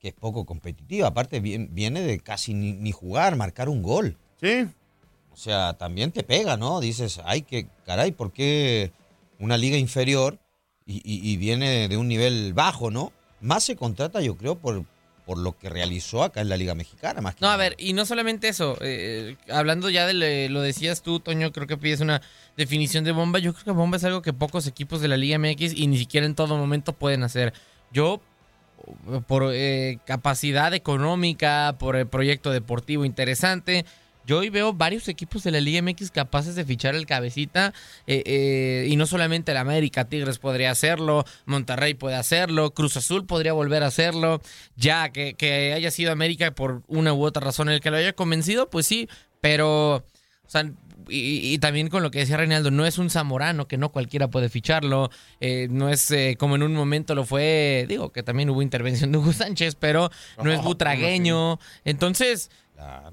que 0.00 0.08
es 0.08 0.14
poco 0.14 0.46
competitiva. 0.46 1.08
Aparte, 1.08 1.40
viene 1.40 2.00
de 2.02 2.20
casi 2.20 2.54
ni, 2.54 2.72
ni 2.72 2.92
jugar, 2.92 3.34
marcar 3.36 3.68
un 3.68 3.82
gol. 3.82 4.16
Sí, 4.40 4.66
O 5.32 5.36
sea, 5.40 5.74
también 5.74 6.10
te 6.12 6.22
pega, 6.24 6.56
¿no? 6.56 6.80
Dices, 6.80 7.20
ay, 7.24 7.42
que 7.42 7.68
caray, 7.86 8.10
¿por 8.12 8.32
qué 8.32 8.90
una 9.38 9.56
liga 9.56 9.76
inferior 9.76 10.38
y, 10.86 10.96
y- 11.04 11.30
y 11.32 11.36
viene 11.36 11.88
de 11.88 11.96
un 11.96 12.08
nivel 12.08 12.52
bajo, 12.54 12.90
¿no? 12.90 13.12
Más 13.40 13.64
se 13.64 13.76
contrata, 13.76 14.20
yo 14.20 14.36
creo, 14.36 14.56
por, 14.58 14.84
por 15.26 15.38
lo 15.38 15.56
que 15.58 15.68
realizó 15.68 16.22
acá 16.24 16.40
en 16.40 16.48
la 16.48 16.56
Liga 16.56 16.74
Mexicana, 16.74 17.20
más 17.20 17.34
que 17.34 17.42
No, 17.44 17.50
a 17.50 17.56
ver, 17.56 17.74
y 17.78 17.92
no 17.92 18.06
solamente 18.06 18.48
eso, 18.48 18.78
eh, 18.80 19.36
hablando 19.50 19.90
ya 19.90 20.06
de 20.06 20.14
le- 20.14 20.48
lo 20.48 20.60
decías 20.62 21.02
tú, 21.02 21.20
Toño, 21.20 21.52
creo 21.52 21.66
que 21.66 21.76
pides 21.76 22.00
una 22.00 22.22
definición 22.56 23.04
de 23.04 23.12
bomba. 23.12 23.38
Yo 23.38 23.52
creo 23.52 23.64
que 23.66 23.70
bomba 23.72 23.98
es 23.98 24.04
algo 24.04 24.22
que 24.22 24.32
pocos 24.32 24.66
equipos 24.66 25.00
de 25.02 25.08
la 25.08 25.16
Liga 25.18 25.38
MX 25.38 25.74
y 25.74 25.86
ni 25.86 25.98
siquiera 25.98 26.26
en 26.26 26.34
todo 26.34 26.56
momento 26.56 26.94
pueden 26.94 27.22
hacer. 27.22 27.52
Yo, 27.92 28.20
por 29.26 29.50
eh, 29.52 29.98
capacidad 30.06 30.72
económica, 30.74 31.76
por 31.78 31.94
el 31.96 32.06
proyecto 32.06 32.50
deportivo 32.50 33.04
interesante, 33.04 33.84
yo 34.28 34.40
hoy 34.40 34.50
veo 34.50 34.74
varios 34.74 35.08
equipos 35.08 35.42
de 35.42 35.50
la 35.50 35.60
Liga 35.60 35.80
MX 35.80 36.10
capaces 36.10 36.54
de 36.54 36.66
fichar 36.66 36.94
el 36.94 37.06
cabecita 37.06 37.72
eh, 38.06 38.22
eh, 38.26 38.86
y 38.86 38.94
no 38.96 39.06
solamente 39.06 39.52
el 39.52 39.56
América, 39.56 40.04
Tigres 40.04 40.38
podría 40.38 40.70
hacerlo, 40.70 41.24
Monterrey 41.46 41.94
puede 41.94 42.16
hacerlo, 42.16 42.74
Cruz 42.74 42.98
Azul 42.98 43.24
podría 43.24 43.54
volver 43.54 43.82
a 43.82 43.86
hacerlo, 43.86 44.42
ya 44.76 45.08
que, 45.08 45.32
que 45.32 45.72
haya 45.72 45.90
sido 45.90 46.12
América 46.12 46.50
por 46.50 46.82
una 46.88 47.14
u 47.14 47.24
otra 47.24 47.42
razón 47.42 47.70
el 47.70 47.80
que 47.80 47.90
lo 47.90 47.96
haya 47.96 48.12
convencido, 48.12 48.68
pues 48.68 48.86
sí, 48.86 49.08
pero 49.40 50.04
o 50.48 50.50
sea, 50.50 50.70
y, 51.08 51.54
y 51.54 51.58
también 51.58 51.88
con 51.88 52.02
lo 52.02 52.10
que 52.10 52.20
decía 52.20 52.36
Reinaldo, 52.36 52.70
no 52.70 52.86
es 52.86 52.98
un 52.98 53.10
zamorano 53.10 53.68
que 53.68 53.76
no 53.76 53.90
cualquiera 53.90 54.28
puede 54.28 54.48
ficharlo, 54.48 55.10
eh, 55.40 55.68
no 55.70 55.88
es 55.88 56.10
eh, 56.10 56.36
como 56.38 56.56
en 56.56 56.62
un 56.62 56.74
momento 56.74 57.14
lo 57.14 57.24
fue, 57.24 57.86
digo 57.88 58.12
que 58.12 58.22
también 58.22 58.50
hubo 58.50 58.62
intervención 58.62 59.12
de 59.12 59.18
Hugo 59.18 59.32
Sánchez, 59.32 59.74
pero 59.74 60.10
no, 60.42 60.50
es 60.50 60.62
butragueño. 60.62 61.58
Entonces, 61.84 62.50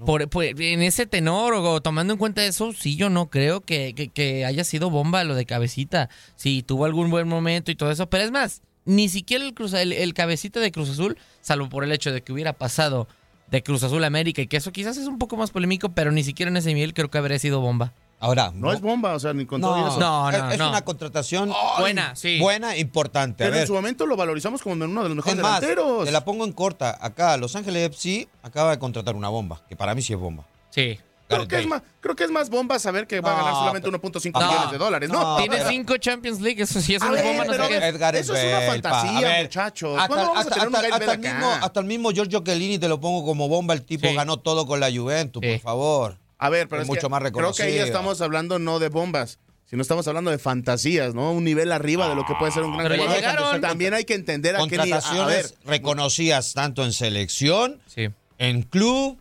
por, 0.05 0.27
por- 0.29 0.43
en 0.45 0.81
ese 0.83 1.05
tenor 1.05 1.53
o 1.55 1.81
tomando 1.81 2.13
en 2.13 2.19
cuenta 2.19 2.45
eso, 2.45 2.73
sí, 2.73 2.95
yo 2.95 3.09
no 3.09 3.29
creo 3.29 3.61
que, 3.61 3.93
que- 4.13 4.45
haya 4.45 4.63
sido 4.63 4.89
bomba 4.89 5.23
lo 5.23 5.35
de 5.35 5.45
cabecita. 5.45 6.09
Sí, 6.35 6.63
tuvo 6.63 6.85
algún 6.85 7.09
buen 7.09 7.27
momento 7.27 7.71
y 7.71 7.75
todo 7.75 7.91
eso, 7.91 8.07
pero 8.09 8.23
es 8.23 8.31
más, 8.31 8.61
ni 8.85 9.09
siquiera 9.09 9.43
el, 9.45 9.53
Cruz- 9.53 9.73
el, 9.73 9.91
el 9.93 10.13
cabecita 10.13 10.59
de 10.59 10.71
Cruz 10.71 10.89
Azul, 10.89 11.17
salvo 11.41 11.69
por 11.69 11.83
el 11.83 11.91
hecho 11.91 12.11
de 12.13 12.21
que 12.21 12.31
hubiera 12.31 12.53
pasado 12.53 13.07
de 13.49 13.63
Cruz 13.63 13.83
Azul 13.83 14.03
a 14.03 14.07
América 14.07 14.41
y 14.41 14.47
que 14.47 14.57
eso 14.57 14.71
quizás 14.71 14.97
es 14.97 15.07
un 15.07 15.17
poco 15.19 15.37
más 15.37 15.51
polémico, 15.51 15.89
pero 15.89 16.11
ni 16.11 16.23
siquiera 16.23 16.49
en 16.49 16.57
ese 16.57 16.73
nivel 16.73 16.93
creo 16.93 17.09
que 17.09 17.17
habría 17.17 17.39
sido 17.39 17.61
bomba. 17.61 17.93
Ahora, 18.19 18.51
No 18.55 18.71
es 18.71 18.81
bomba, 18.81 19.13
o 19.13 19.19
sea, 19.19 19.33
ni 19.33 19.45
con 19.45 19.61
todo 19.61 19.75
no, 19.77 19.87
eso. 19.87 19.99
No, 19.99 20.29
es, 20.31 20.39
no, 20.39 20.51
es 20.51 20.57
no. 20.57 20.69
una 20.69 20.83
contratación 20.83 21.53
Buena, 21.79 22.15
sí. 22.15 22.39
buena, 22.39 22.75
importante. 22.77 23.43
A 23.43 23.47
Pero 23.47 23.59
en 23.59 23.67
su 23.67 23.73
momento 23.73 24.05
lo 24.05 24.15
valorizamos 24.15 24.61
como 24.61 24.73
uno 24.83 25.03
de 25.03 25.09
los 25.09 25.15
mejores 25.17 25.37
es 25.37 25.43
más, 25.43 25.61
delanteros. 25.61 26.05
te 26.05 26.11
la 26.11 26.23
pongo 26.25 26.45
en 26.45 26.53
corta. 26.53 26.97
Acá, 26.99 27.37
Los 27.37 27.55
Ángeles 27.55 27.87
FC 27.89 28.27
acaba 28.41 28.71
de 28.71 28.79
contratar 28.79 29.15
una 29.15 29.29
bomba, 29.29 29.61
que 29.67 29.75
para 29.75 29.93
mí 29.93 30.01
sí 30.01 30.13
es 30.13 30.19
bomba. 30.19 30.45
Sí. 30.71 30.97
Creo 31.27 31.47
que, 31.47 31.59
es 31.59 31.65
más, 31.67 31.81
creo 32.01 32.15
que 32.15 32.23
es 32.23 32.29
más 32.29 32.51
bomba 32.51 32.77
saber 32.77 33.07
que 33.07 33.19
va 33.19 33.33
a 33.33 33.35
ganar 33.37 33.53
solamente 33.55 33.89
pero- 33.91 33.99
1.5 33.99 34.39
No, 34.39 34.47
millones 34.47 34.71
de 34.71 34.77
dólares, 34.77 35.09
¿no? 35.09 35.19
no, 35.21 35.37
Tiene 35.37 35.57
pero- 35.57 35.69
cinco 35.69 35.97
Champions 35.97 36.39
League, 36.39 36.61
eso 36.61 36.79
sí 36.81 36.93
es 36.95 37.01
ver, 37.01 37.23
bomba, 37.23 37.45
no 37.45 37.53
sé 37.53 37.67
qué. 37.69 38.19
Eso 38.19 38.35
es 38.35 38.45
una 38.45 38.61
fantasía, 38.61 39.17
A 39.17 39.21
ver, 39.21 39.43
muchachos. 39.45 39.95
Hasta, 39.97 40.07
¿Cuándo 40.07 40.25
vamos 40.27 40.37
a 40.37 40.41
hasta- 40.41 40.53
tener 40.53 40.67
un 40.69 40.75
hasta- 40.75 40.95
hasta 40.95 41.11
el 41.13 41.19
mismo, 41.19 41.47
hasta 41.51 41.79
el 41.79 41.85
mismo 41.87 42.11
Giorgio 42.11 42.39
Chiellini 42.43 42.77
te 42.79 42.87
lo 42.87 42.99
pongo 43.01 43.25
como 43.25 43.47
bomba. 43.49 43.73
El 43.73 43.81
tipo 43.83 44.07
Sí. 44.07 44.13
ganó 44.13 44.37
todo 44.37 44.67
con 44.67 44.79
la 44.79 44.91
Juventus, 44.91 45.41
Sí. 45.43 45.51
por 45.53 45.59
favor. 45.61 46.17
A 46.37 46.49
ver, 46.49 46.67
pero 46.67 46.81
Es 46.81 46.85
es, 46.85 46.89
mucho 46.89 47.07
que 47.07 47.09
más 47.09 47.19
Creo 47.21 47.31
que 47.33 47.63
ahí 47.63 47.69
reconocido. 47.69 47.85
estamos 47.85 48.21
hablando 48.21 48.59
no 48.59 48.79
de 48.79 48.89
bombas, 48.89 49.39
sino 49.69 49.81
estamos 49.81 50.07
hablando 50.07 50.31
de 50.31 50.37
fantasías, 50.37 51.15
¿no? 51.15 51.31
Un 51.31 51.43
nivel 51.43 51.71
arriba 51.71 52.09
de 52.09 52.15
lo 52.15 52.25
que 52.25 52.33
puede 52.37 52.51
ser 52.51 52.63
un 52.63 52.73
gran 52.77 52.83
Pero 52.89 52.95
ya 52.95 53.01
jugador. 53.03 53.21
llegaron. 53.21 53.61
También 53.61 53.93
hay 53.93 54.03
que 54.05 54.13
entender 54.15 54.55
a 54.55 54.59
qué 54.67 54.77
nivel. 54.77 54.81
A 54.81 54.85
ver, 54.85 54.91
Contrataciones 55.01 55.55
reconocidas 55.65 56.53
tanto 56.53 56.83
en 56.83 56.93
selección, 56.93 57.79
Sí. 57.87 58.09
en 58.37 58.63
club. 58.63 59.17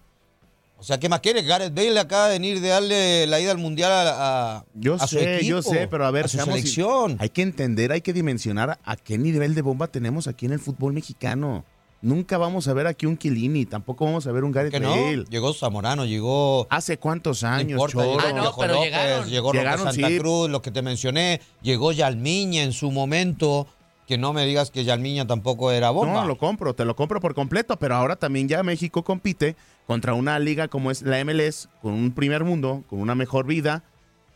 O 0.77 0.83
sea, 0.87 0.99
¿qué 1.01 1.09
más 1.09 1.21
quiere? 1.21 1.41
Gareth 1.43 1.73
Bale 1.75 1.99
acaba 1.99 2.27
de 2.29 2.35
venir 2.35 2.61
de 2.61 2.69
darle 2.69 3.27
la 3.27 3.41
ida 3.41 3.53
al 3.53 3.59
mundial 3.59 3.91
a, 3.91 4.57
a- 4.59 4.65
yo 4.75 4.95
a 4.97 5.07
su 5.07 5.17
sé, 5.17 5.37
equipo, 5.37 5.49
yo 5.49 5.63
sé, 5.63 5.89
pero 5.89 6.05
a 6.05 6.11
ver, 6.11 6.27
a 6.27 6.29
su 6.29 6.37
selección. 6.39 7.17
Hay 7.21 7.31
que 7.31 7.41
entender, 7.41 7.91
hay 7.91 8.03
que 8.03 8.13
dimensionar 8.13 8.79
a 8.85 8.97
qué 8.97 9.17
nivel 9.17 9.55
de 9.55 9.63
bomba 9.63 9.87
tenemos 9.87 10.27
aquí 10.27 10.45
en 10.45 10.53
el 10.53 10.59
fútbol 10.61 10.93
mexicano. 10.93 11.65
Nunca 12.05 12.37
vamos 12.37 12.69
a 12.69 12.75
ver 12.75 12.87
aquí 12.87 13.07
un 13.07 13.17
Kilini, 13.17 13.65
tampoco 13.65 14.05
vamos 14.05 14.27
a 14.27 14.33
ver 14.33 14.45
un 14.45 14.53
Gareth 14.53 14.73
¿Qué 14.73 14.79
no? 14.79 14.91
Bale. 14.91 15.25
Llegó 15.31 15.55
Zamorano, 15.55 16.05
llegó. 16.05 16.67
¿Hace 16.69 16.99
cuántos 16.99 17.43
no 17.43 17.49
años, 17.49 17.71
importa, 17.71 17.93
Cholo? 18.05 18.19
llegó 18.19 18.21
Ah, 18.29 18.33
no, 18.35 18.53
pero 18.59 18.75
López, 18.75 18.85
llegaron. 18.93 19.29
llegó 19.31 19.53
Llegaron, 19.53 19.87
Santa 19.93 20.09
sí. 20.09 20.19
Cruz, 20.19 20.51
lo 20.51 20.61
que 20.61 20.71
te 20.71 20.83
mencioné. 20.83 21.41
Llegó 21.63 21.93
Yalmiña 21.93 22.63
en 22.63 22.73
su 22.75 22.91
momento. 22.91 23.67
Que 24.07 24.19
no 24.19 24.35
me 24.35 24.45
digas 24.45 24.71
que 24.71 24.85
Yalmiña 24.85 25.27
tampoco 25.27 25.73
era 25.73 25.89
bomba. 25.89 26.13
No, 26.21 26.27
lo 26.27 26.37
compro, 26.37 26.75
te 26.75 26.85
lo 26.85 26.95
compro 26.95 27.23
por 27.23 27.35
completo, 27.35 27.79
pero 27.79 27.95
ahora 27.95 28.17
también 28.17 28.49
ya 28.49 28.63
México 28.63 29.03
compite 29.03 29.57
contra 29.87 30.13
una 30.13 30.39
liga 30.39 30.69
como 30.69 30.91
es 30.91 31.01
la 31.01 31.25
MLS, 31.25 31.71
con 31.81 31.95
un 31.95 32.13
primer 32.13 32.45
mundo, 32.45 32.85
con 32.91 33.01
una 33.01 33.15
mejor 33.15 33.47
vida. 33.47 33.83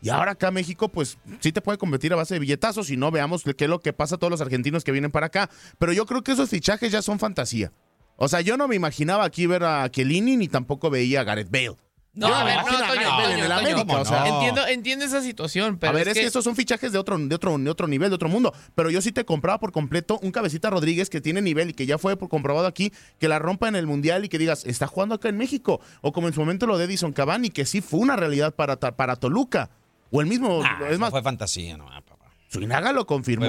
Y 0.01 0.09
ahora 0.09 0.31
acá 0.31 0.51
México, 0.51 0.89
pues 0.89 1.17
sí 1.39 1.51
te 1.51 1.61
puede 1.61 1.77
competir 1.77 2.13
a 2.13 2.15
base 2.15 2.35
de 2.35 2.39
billetazos 2.39 2.89
y 2.89 2.97
no 2.97 3.11
veamos 3.11 3.43
qué 3.43 3.65
es 3.65 3.69
lo 3.69 3.79
que 3.79 3.93
pasa 3.93 4.15
a 4.15 4.17
todos 4.17 4.31
los 4.31 4.41
argentinos 4.41 4.83
que 4.83 4.91
vienen 4.91 5.11
para 5.11 5.27
acá. 5.27 5.49
Pero 5.77 5.93
yo 5.93 6.05
creo 6.05 6.23
que 6.23 6.31
esos 6.31 6.49
fichajes 6.49 6.91
ya 6.91 7.01
son 7.01 7.19
fantasía. 7.19 7.71
O 8.15 8.27
sea, 8.27 8.41
yo 8.41 8.57
no 8.57 8.67
me 8.67 8.75
imaginaba 8.75 9.23
aquí 9.23 9.45
ver 9.45 9.63
a 9.63 9.89
Chiellini 9.89 10.37
ni 10.37 10.47
tampoco 10.47 10.89
veía 10.89 11.21
a 11.21 11.23
Gareth 11.23 11.49
Bale. 11.49 11.75
No, 12.13 12.27
Yo 12.27 12.35
a 12.35 12.43
ver, 12.43 12.57
no, 12.57 12.63
Toño, 12.65 13.29
en 13.29 13.39
el 13.39 13.51
América. 13.51 14.27
Entiendo, 14.27 14.67
entiendo 14.67 15.05
esa 15.05 15.21
situación, 15.21 15.77
pero 15.77 15.91
a 15.91 15.95
ver, 15.95 16.07
es, 16.07 16.17
es 16.17 16.21
que, 16.21 16.27
estos 16.27 16.43
son 16.43 16.55
fichajes 16.55 16.91
de 16.91 16.97
otro, 16.97 17.17
de 17.17 17.33
otro, 17.35 17.57
de 17.57 17.69
otro 17.69 17.87
nivel, 17.87 18.09
de 18.09 18.15
otro 18.15 18.27
mundo. 18.27 18.53
Pero 18.75 18.89
yo 18.89 19.01
sí 19.01 19.11
te 19.11 19.25
compraba 19.25 19.59
por 19.59 19.71
completo 19.71 20.19
un 20.21 20.31
cabecita 20.31 20.69
Rodríguez 20.69 21.09
que 21.09 21.21
tiene 21.21 21.41
nivel 21.41 21.69
y 21.69 21.73
que 21.73 21.85
ya 21.85 21.97
fue 21.97 22.17
comprobado 22.17 22.67
aquí, 22.67 22.91
que 23.19 23.27
la 23.27 23.39
rompa 23.39 23.67
en 23.67 23.75
el 23.75 23.85
mundial 23.85 24.25
y 24.25 24.29
que 24.29 24.37
digas, 24.37 24.65
está 24.65 24.87
jugando 24.87 25.15
acá 25.15 25.29
en 25.29 25.37
México. 25.37 25.79
O 26.01 26.11
como 26.11 26.27
en 26.27 26.33
su 26.33 26.39
momento 26.39 26.65
lo 26.65 26.77
de 26.77 26.85
Edison 26.85 27.13
Cavani, 27.13 27.51
que 27.51 27.65
sí 27.65 27.79
fue 27.79 27.99
una 27.99 28.15
realidad 28.15 28.53
para, 28.55 28.77
para 28.77 29.15
Toluca. 29.15 29.69
O 30.11 30.21
el 30.21 30.27
mismo, 30.27 30.61
Nah, 30.63 30.87
es 30.89 30.97
más, 30.99 31.11
fue 31.11 31.21
fantasía, 31.21 31.77
no, 31.77 31.85
papá. 31.85 32.25
Suinaga 32.47 32.91
lo 32.93 33.05
confirmó. 33.05 33.45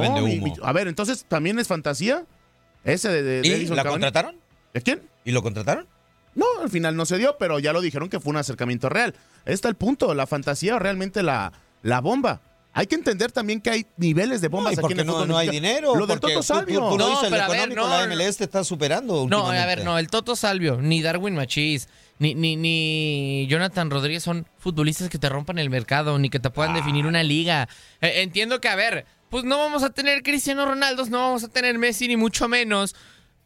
A 0.62 0.72
ver, 0.72 0.88
entonces, 0.88 1.24
¿también 1.26 1.58
es 1.58 1.68
fantasía? 1.68 2.24
Ese 2.84 3.08
de, 3.08 3.22
de- 3.22 3.40
de 3.42 3.48
¿Y 3.48 3.50
Edison 3.52 3.76
la 3.76 3.82
Cavani. 3.82 4.02
contrataron? 4.02 4.36
¿De 4.74 4.82
quién? 4.82 5.02
¿Y 5.24 5.32
lo 5.32 5.42
contrataron? 5.42 5.86
No, 6.34 6.46
al 6.62 6.70
final 6.70 6.96
no 6.96 7.06
se 7.06 7.18
dio, 7.18 7.36
pero 7.38 7.58
ya 7.58 7.72
lo 7.72 7.80
dijeron 7.80 8.08
que 8.08 8.20
fue 8.20 8.30
un 8.30 8.36
acercamiento 8.36 8.88
real. 8.88 9.14
Está 9.46 9.68
el 9.68 9.74
punto, 9.74 10.14
la 10.14 10.26
fantasía 10.26 10.76
o 10.76 10.78
realmente 10.78 11.22
la, 11.22 11.52
la 11.82 12.00
bomba. 12.00 12.40
Hay 12.72 12.86
que 12.86 12.94
entender 12.94 13.32
también 13.32 13.60
que 13.60 13.68
hay 13.70 13.86
niveles 13.96 14.40
de 14.40 14.48
No, 14.48 14.58
bombas 14.58 14.72
¿y 14.72 14.74
aquí 14.76 14.82
por 14.82 14.90
en 14.92 14.96
qué 14.96 15.00
el 15.00 15.06
no, 15.08 15.12
fútbol 15.14 15.28
no 15.28 15.36
hay 15.38 15.48
dinero? 15.48 15.96
Lo 15.96 16.06
del 16.06 16.20
Toto 16.20 16.28
tú- 16.28 16.34
tú- 16.38 16.42
Salvio. 16.44 16.78
Tú, 16.90 16.98
lo 16.98 16.98
No, 16.98 17.08
dices, 17.10 17.24
pero 17.24 17.36
el 17.36 17.40
a 17.42 17.48
ver, 17.48 17.56
económico, 17.58 17.80
no, 17.82 17.88
la 17.88 18.06
MLS 18.06 18.36
te 18.38 18.44
está 18.44 18.62
superando 18.64 19.26
No, 19.28 19.50
a 19.50 19.66
ver, 19.66 19.84
no, 19.84 19.98
el 19.98 20.06
Toto 20.08 20.36
Salvio, 20.36 20.76
ni 20.80 21.02
Darwin 21.02 21.34
Machís, 21.34 21.88
ni, 22.20 22.34
ni, 22.34 22.54
ni 22.56 23.46
Jonathan 23.48 23.90
Rodríguez 23.90 24.22
son 24.22 24.46
futbolistas 24.58 25.08
que 25.08 25.18
te 25.18 25.28
rompan 25.28 25.58
el 25.58 25.68
mercado, 25.70 26.18
ni 26.18 26.30
que 26.30 26.38
te 26.38 26.50
puedan 26.50 26.74
definir 26.74 27.06
una 27.06 27.22
liga. 27.24 27.68
Eh, 28.00 28.22
entiendo 28.22 28.60
que, 28.60 28.68
a 28.68 28.76
ver, 28.76 29.04
pues 29.30 29.42
no 29.44 29.58
vamos 29.58 29.82
a 29.82 29.90
tener 29.90 30.22
Cristiano 30.22 30.64
Ronaldo, 30.64 31.04
no 31.06 31.18
vamos 31.18 31.42
a 31.44 31.48
tener 31.48 31.76
Messi, 31.78 32.06
ni 32.08 32.16
mucho 32.16 32.46
menos. 32.48 32.94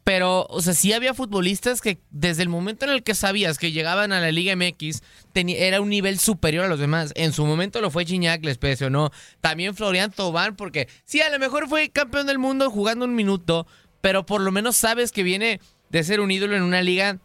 Pero, 0.05 0.45
o 0.51 0.61
sea, 0.61 0.75
sí 0.75 0.93
había 0.93 1.15
futbolistas 1.15 1.81
que 1.81 1.97
desde 2.11 2.43
el 2.43 2.49
momento 2.49 2.85
en 2.85 2.91
el 2.91 3.01
que 3.01 3.15
sabías 3.15 3.57
que 3.57 3.71
llegaban 3.71 4.13
a 4.13 4.21
la 4.21 4.31
Liga 4.31 4.55
MX, 4.55 5.01
era 5.33 5.81
un 5.81 5.89
nivel 5.89 6.19
superior 6.19 6.63
a 6.63 6.67
los 6.67 6.79
demás. 6.79 7.11
En 7.15 7.33
su 7.33 7.43
momento 7.43 7.81
lo 7.81 7.89
fue 7.89 8.05
Gignac, 8.05 8.45
les 8.45 8.59
no. 8.91 9.09
También 9.41 9.75
Florian 9.75 10.11
Tobán, 10.11 10.55
porque 10.55 10.87
sí, 11.05 11.21
a 11.21 11.29
lo 11.31 11.39
mejor 11.39 11.67
fue 11.67 11.89
campeón 11.89 12.27
del 12.27 12.37
mundo 12.37 12.69
jugando 12.69 13.03
un 13.03 13.15
minuto, 13.15 13.65
pero 14.01 14.27
por 14.27 14.41
lo 14.41 14.51
menos 14.51 14.75
sabes 14.75 15.11
que 15.11 15.23
viene 15.23 15.59
de 15.89 16.03
ser 16.03 16.19
un 16.19 16.29
ídolo 16.29 16.55
en 16.55 16.61
una 16.61 16.83
liga 16.83 17.19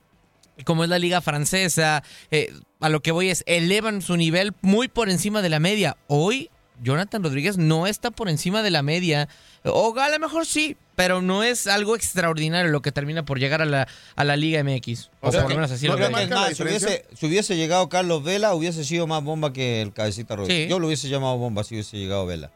como 0.65 0.85
es 0.85 0.91
la 0.91 0.99
liga 0.99 1.21
francesa. 1.21 2.03
Eh, 2.31 2.53
a 2.81 2.89
lo 2.89 3.03
que 3.03 3.13
voy 3.13 3.29
es, 3.29 3.45
elevan 3.47 4.01
su 4.01 4.17
nivel 4.17 4.55
muy 4.63 4.89
por 4.89 5.11
encima 5.11 5.43
de 5.43 5.51
la 5.51 5.61
media. 5.61 5.99
Hoy, 6.07 6.51
Jonathan 6.83 7.23
Rodríguez 7.23 7.57
no 7.59 7.87
está 7.87 8.11
por 8.11 8.29
encima 8.29 8.63
de 8.63 8.71
la 8.71 8.83
media. 8.83 9.29
O 9.65 9.95
a 9.99 10.09
lo 10.09 10.19
mejor 10.19 10.47
sí, 10.47 10.77
pero 10.97 11.21
no 11.23 11.43
es 11.43 11.67
algo 11.67 11.95
extraordinario 11.97 12.71
lo 12.71 12.83
que 12.83 12.93
termina 12.93 13.25
por 13.25 13.39
llegar 13.39 13.63
a 13.63 13.67
la, 13.67 13.87
a 14.17 14.25
la 14.25 14.37
Liga 14.37 14.63
MX. 14.65 15.11
O, 15.21 15.29
O 15.29 15.33
sea, 15.33 15.43
por 15.43 15.51
lo 15.51 15.57
menos 15.57 15.71
así 15.71 15.87
no 15.87 15.97
lo 15.97 15.99
veo. 15.99 16.11
más, 16.11 16.57
si 16.57 16.63
hubiese, 16.63 17.05
si 17.15 17.27
hubiese 17.27 17.57
llegado 17.57 17.89
Carlos 17.89 18.23
Vela, 18.25 18.55
hubiese 18.55 18.85
sido 18.85 19.07
más 19.07 19.23
bomba 19.23 19.53
que 19.53 19.83
el 19.83 19.93
cabecita 19.93 20.37
Rodríguez. 20.37 20.65
Sí. 20.67 20.71
Yo 20.71 20.79
lo 20.79 20.87
hubiese 20.87 21.09
llamado 21.09 21.37
bomba 21.37 21.65
si 21.65 21.75
hubiese 21.75 21.99
llegado 21.99 22.27
Vela. 22.27 22.51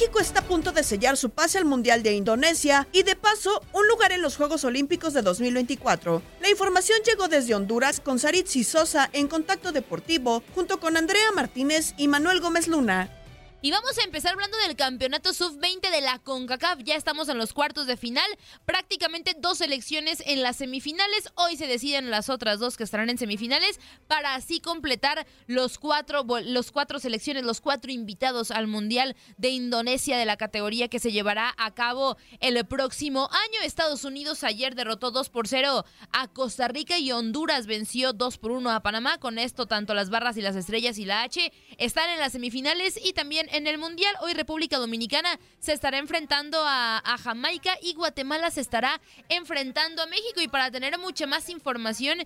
México 0.00 0.18
está 0.18 0.40
a 0.40 0.44
punto 0.44 0.72
de 0.72 0.82
sellar 0.82 1.18
su 1.18 1.28
pase 1.28 1.58
al 1.58 1.66
Mundial 1.66 2.02
de 2.02 2.14
Indonesia 2.14 2.88
y 2.90 3.02
de 3.02 3.16
paso 3.16 3.62
un 3.74 3.86
lugar 3.86 4.12
en 4.12 4.22
los 4.22 4.34
Juegos 4.34 4.64
Olímpicos 4.64 5.12
de 5.12 5.20
2024. 5.20 6.22
La 6.40 6.48
información 6.48 7.00
llegó 7.04 7.28
desde 7.28 7.54
Honduras 7.54 8.00
con 8.00 8.18
Saritzi 8.18 8.64
Sosa 8.64 9.10
en 9.12 9.28
Contacto 9.28 9.72
Deportivo 9.72 10.42
junto 10.54 10.80
con 10.80 10.96
Andrea 10.96 11.32
Martínez 11.32 11.92
y 11.98 12.08
Manuel 12.08 12.40
Gómez 12.40 12.66
Luna. 12.66 13.19
Y 13.62 13.72
vamos 13.72 13.98
a 13.98 14.04
empezar 14.04 14.32
hablando 14.32 14.56
del 14.56 14.74
campeonato 14.74 15.34
sub-20 15.34 15.90
de 15.90 16.00
la 16.00 16.18
CONCACAF. 16.18 16.78
Ya 16.82 16.94
estamos 16.94 17.28
en 17.28 17.36
los 17.36 17.52
cuartos 17.52 17.86
de 17.86 17.98
final. 17.98 18.24
Prácticamente 18.64 19.36
dos 19.38 19.58
selecciones 19.58 20.22
en 20.24 20.42
las 20.42 20.56
semifinales. 20.56 21.28
Hoy 21.34 21.58
se 21.58 21.66
deciden 21.66 22.10
las 22.10 22.30
otras 22.30 22.58
dos 22.58 22.78
que 22.78 22.84
estarán 22.84 23.10
en 23.10 23.18
semifinales 23.18 23.78
para 24.06 24.34
así 24.34 24.60
completar 24.60 25.26
los 25.46 25.78
cuatro, 25.78 26.24
los 26.42 26.72
cuatro 26.72 26.98
selecciones, 26.98 27.44
los 27.44 27.60
cuatro 27.60 27.92
invitados 27.92 28.50
al 28.50 28.66
Mundial 28.66 29.14
de 29.36 29.50
Indonesia 29.50 30.16
de 30.16 30.24
la 30.24 30.38
categoría 30.38 30.88
que 30.88 30.98
se 30.98 31.12
llevará 31.12 31.54
a 31.58 31.74
cabo 31.74 32.16
el 32.40 32.64
próximo 32.64 33.28
año. 33.30 33.60
Estados 33.62 34.04
Unidos 34.04 34.42
ayer 34.42 34.74
derrotó 34.74 35.10
2 35.10 35.28
por 35.28 35.46
0 35.46 35.84
a 36.12 36.28
Costa 36.28 36.66
Rica 36.68 36.98
y 36.98 37.12
Honduras 37.12 37.66
venció 37.66 38.14
2 38.14 38.38
por 38.38 38.52
1 38.52 38.70
a 38.70 38.80
Panamá. 38.80 39.18
Con 39.18 39.38
esto, 39.38 39.66
tanto 39.66 39.92
las 39.92 40.08
barras 40.08 40.38
y 40.38 40.40
las 40.40 40.56
estrellas 40.56 40.96
y 40.96 41.04
la 41.04 41.24
H 41.24 41.52
están 41.76 42.08
en 42.08 42.20
las 42.20 42.32
semifinales 42.32 42.98
y 43.04 43.12
también 43.12 43.49
en 43.52 43.66
el 43.66 43.78
Mundial. 43.78 44.14
Hoy 44.20 44.34
República 44.34 44.78
Dominicana 44.78 45.38
se 45.58 45.72
estará 45.72 45.98
enfrentando 45.98 46.58
a, 46.64 47.02
Jamaica 47.22 47.72
y 47.82 47.94
Guatemala 47.94 48.50
se 48.50 48.60
estará 48.60 49.00
enfrentando 49.28 50.02
a 50.02 50.06
México. 50.06 50.40
Y 50.40 50.48
para 50.48 50.70
tener 50.70 50.98
mucha 50.98 51.26
más 51.26 51.48
información 51.48 52.18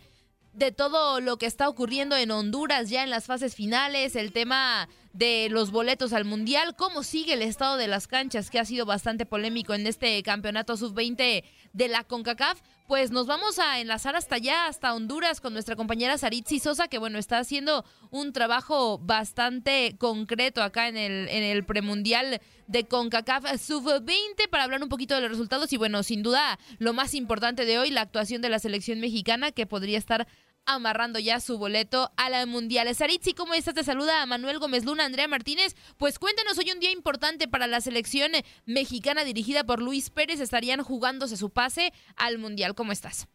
de 0.53 0.73
todo 0.73 1.21
lo 1.21 1.37
que 1.37 1.47
está 1.47 1.69
ocurriendo 1.69 2.17
en 2.17 2.31
Honduras 2.31 2.91
ya 2.91 3.03
en 3.03 3.11
las 3.11 3.27
fases 3.27 3.55
finales, 3.55 4.17
el 4.17 4.33
tema 4.33 4.89
de 5.15 5.49
los 5.49 5.71
boletos 5.71 6.13
al 6.13 6.25
Mundial, 6.25 6.75
cómo 6.77 7.05
sigue 7.05 7.35
el 7.35 7.43
estado 7.43 7.77
de 7.77 7.87
las 7.87 8.09
canchas, 8.09 8.51
que 8.51 8.59
ha 8.59 8.65
sido 8.65 8.85
bastante 8.85 9.25
polémico 9.25 9.73
en 9.73 9.87
este 9.87 10.21
campeonato 10.25 10.77
sub-20 10.77 11.45
de 11.73 11.89
la 11.89 12.03
CONCACAF, 12.03 12.61
pues 12.89 13.13
nos 13.13 13.27
vamos 13.27 13.59
a 13.61 13.81
enlazar 13.81 14.17
hasta 14.17 14.35
allá, 14.35 14.67
hasta 14.67 14.93
Honduras, 14.93 15.41
con 15.41 15.53
nuestra 15.53 15.77
compañera 15.77 16.19
Saritzi 16.19 16.59
Sosa, 16.59 16.89
que 16.89 16.99
bueno, 16.99 17.19
está 17.19 17.39
haciendo 17.39 17.85
un 18.11 18.33
trabajo 18.33 18.99
bastante 18.99 19.97
concreto 19.99 20.63
acá 20.63 20.89
en 20.89 20.97
el, 20.97 21.29
en 21.29 21.45
el 21.45 21.65
premundial 21.65 22.41
de 22.67 22.85
CONCACAF 22.85 23.61
sub-20 23.61 24.49
para 24.51 24.65
hablar 24.65 24.83
un 24.83 24.89
poquito 24.89 25.15
de 25.15 25.21
los 25.21 25.31
resultados 25.31 25.73
y 25.73 25.77
bueno, 25.77 26.03
sin 26.03 26.25
duda 26.25 26.59
lo 26.79 26.93
más 26.93 27.15
importante 27.15 27.65
de 27.65 27.79
hoy, 27.79 27.91
la 27.91 28.01
actuación 28.01 28.43
de 28.43 28.49
la 28.49 28.59
selección 28.59 28.99
mexicana 28.99 29.53
que 29.53 29.67
podría 29.67 29.97
estar 29.97 30.27
amarrando 30.67 31.19
ya 31.19 31.41
su 31.41 31.59
boleto 31.59 32.11
a 32.17 32.31
la 32.31 32.47
Mundial. 32.47 32.93
Saritzi, 32.95 33.35
¿cómo 33.35 33.55
estás? 33.55 33.75
Te 33.75 33.85
saluda 33.85 34.23
a 34.23 34.27
Manuel 34.27 34.59
Gómez 34.59 34.85
Luna, 34.85 35.05
Andrea 35.05 35.29
Martínez. 35.29 35.75
Pues 35.99 36.19
cuéntanos, 36.19 36.59
hoy 36.59 36.71
un 36.73 36.81
día 36.81 36.91
importante 36.91 37.49
para 37.49 37.67
la 37.67 37.81
selección 37.81 38.33
mexicana 38.67 39.25
dirigida 39.25 39.65
por 39.65 39.81
Luis 39.81 40.11
Pérez. 40.11 40.41
Estarían 40.41 40.83
jugándose 40.83 41.37
su 41.37 41.51
pase 41.51 41.93
al 42.17 42.39
Mundial. 42.39 42.75
¿Cómo 42.75 42.93
estás? 42.93 43.29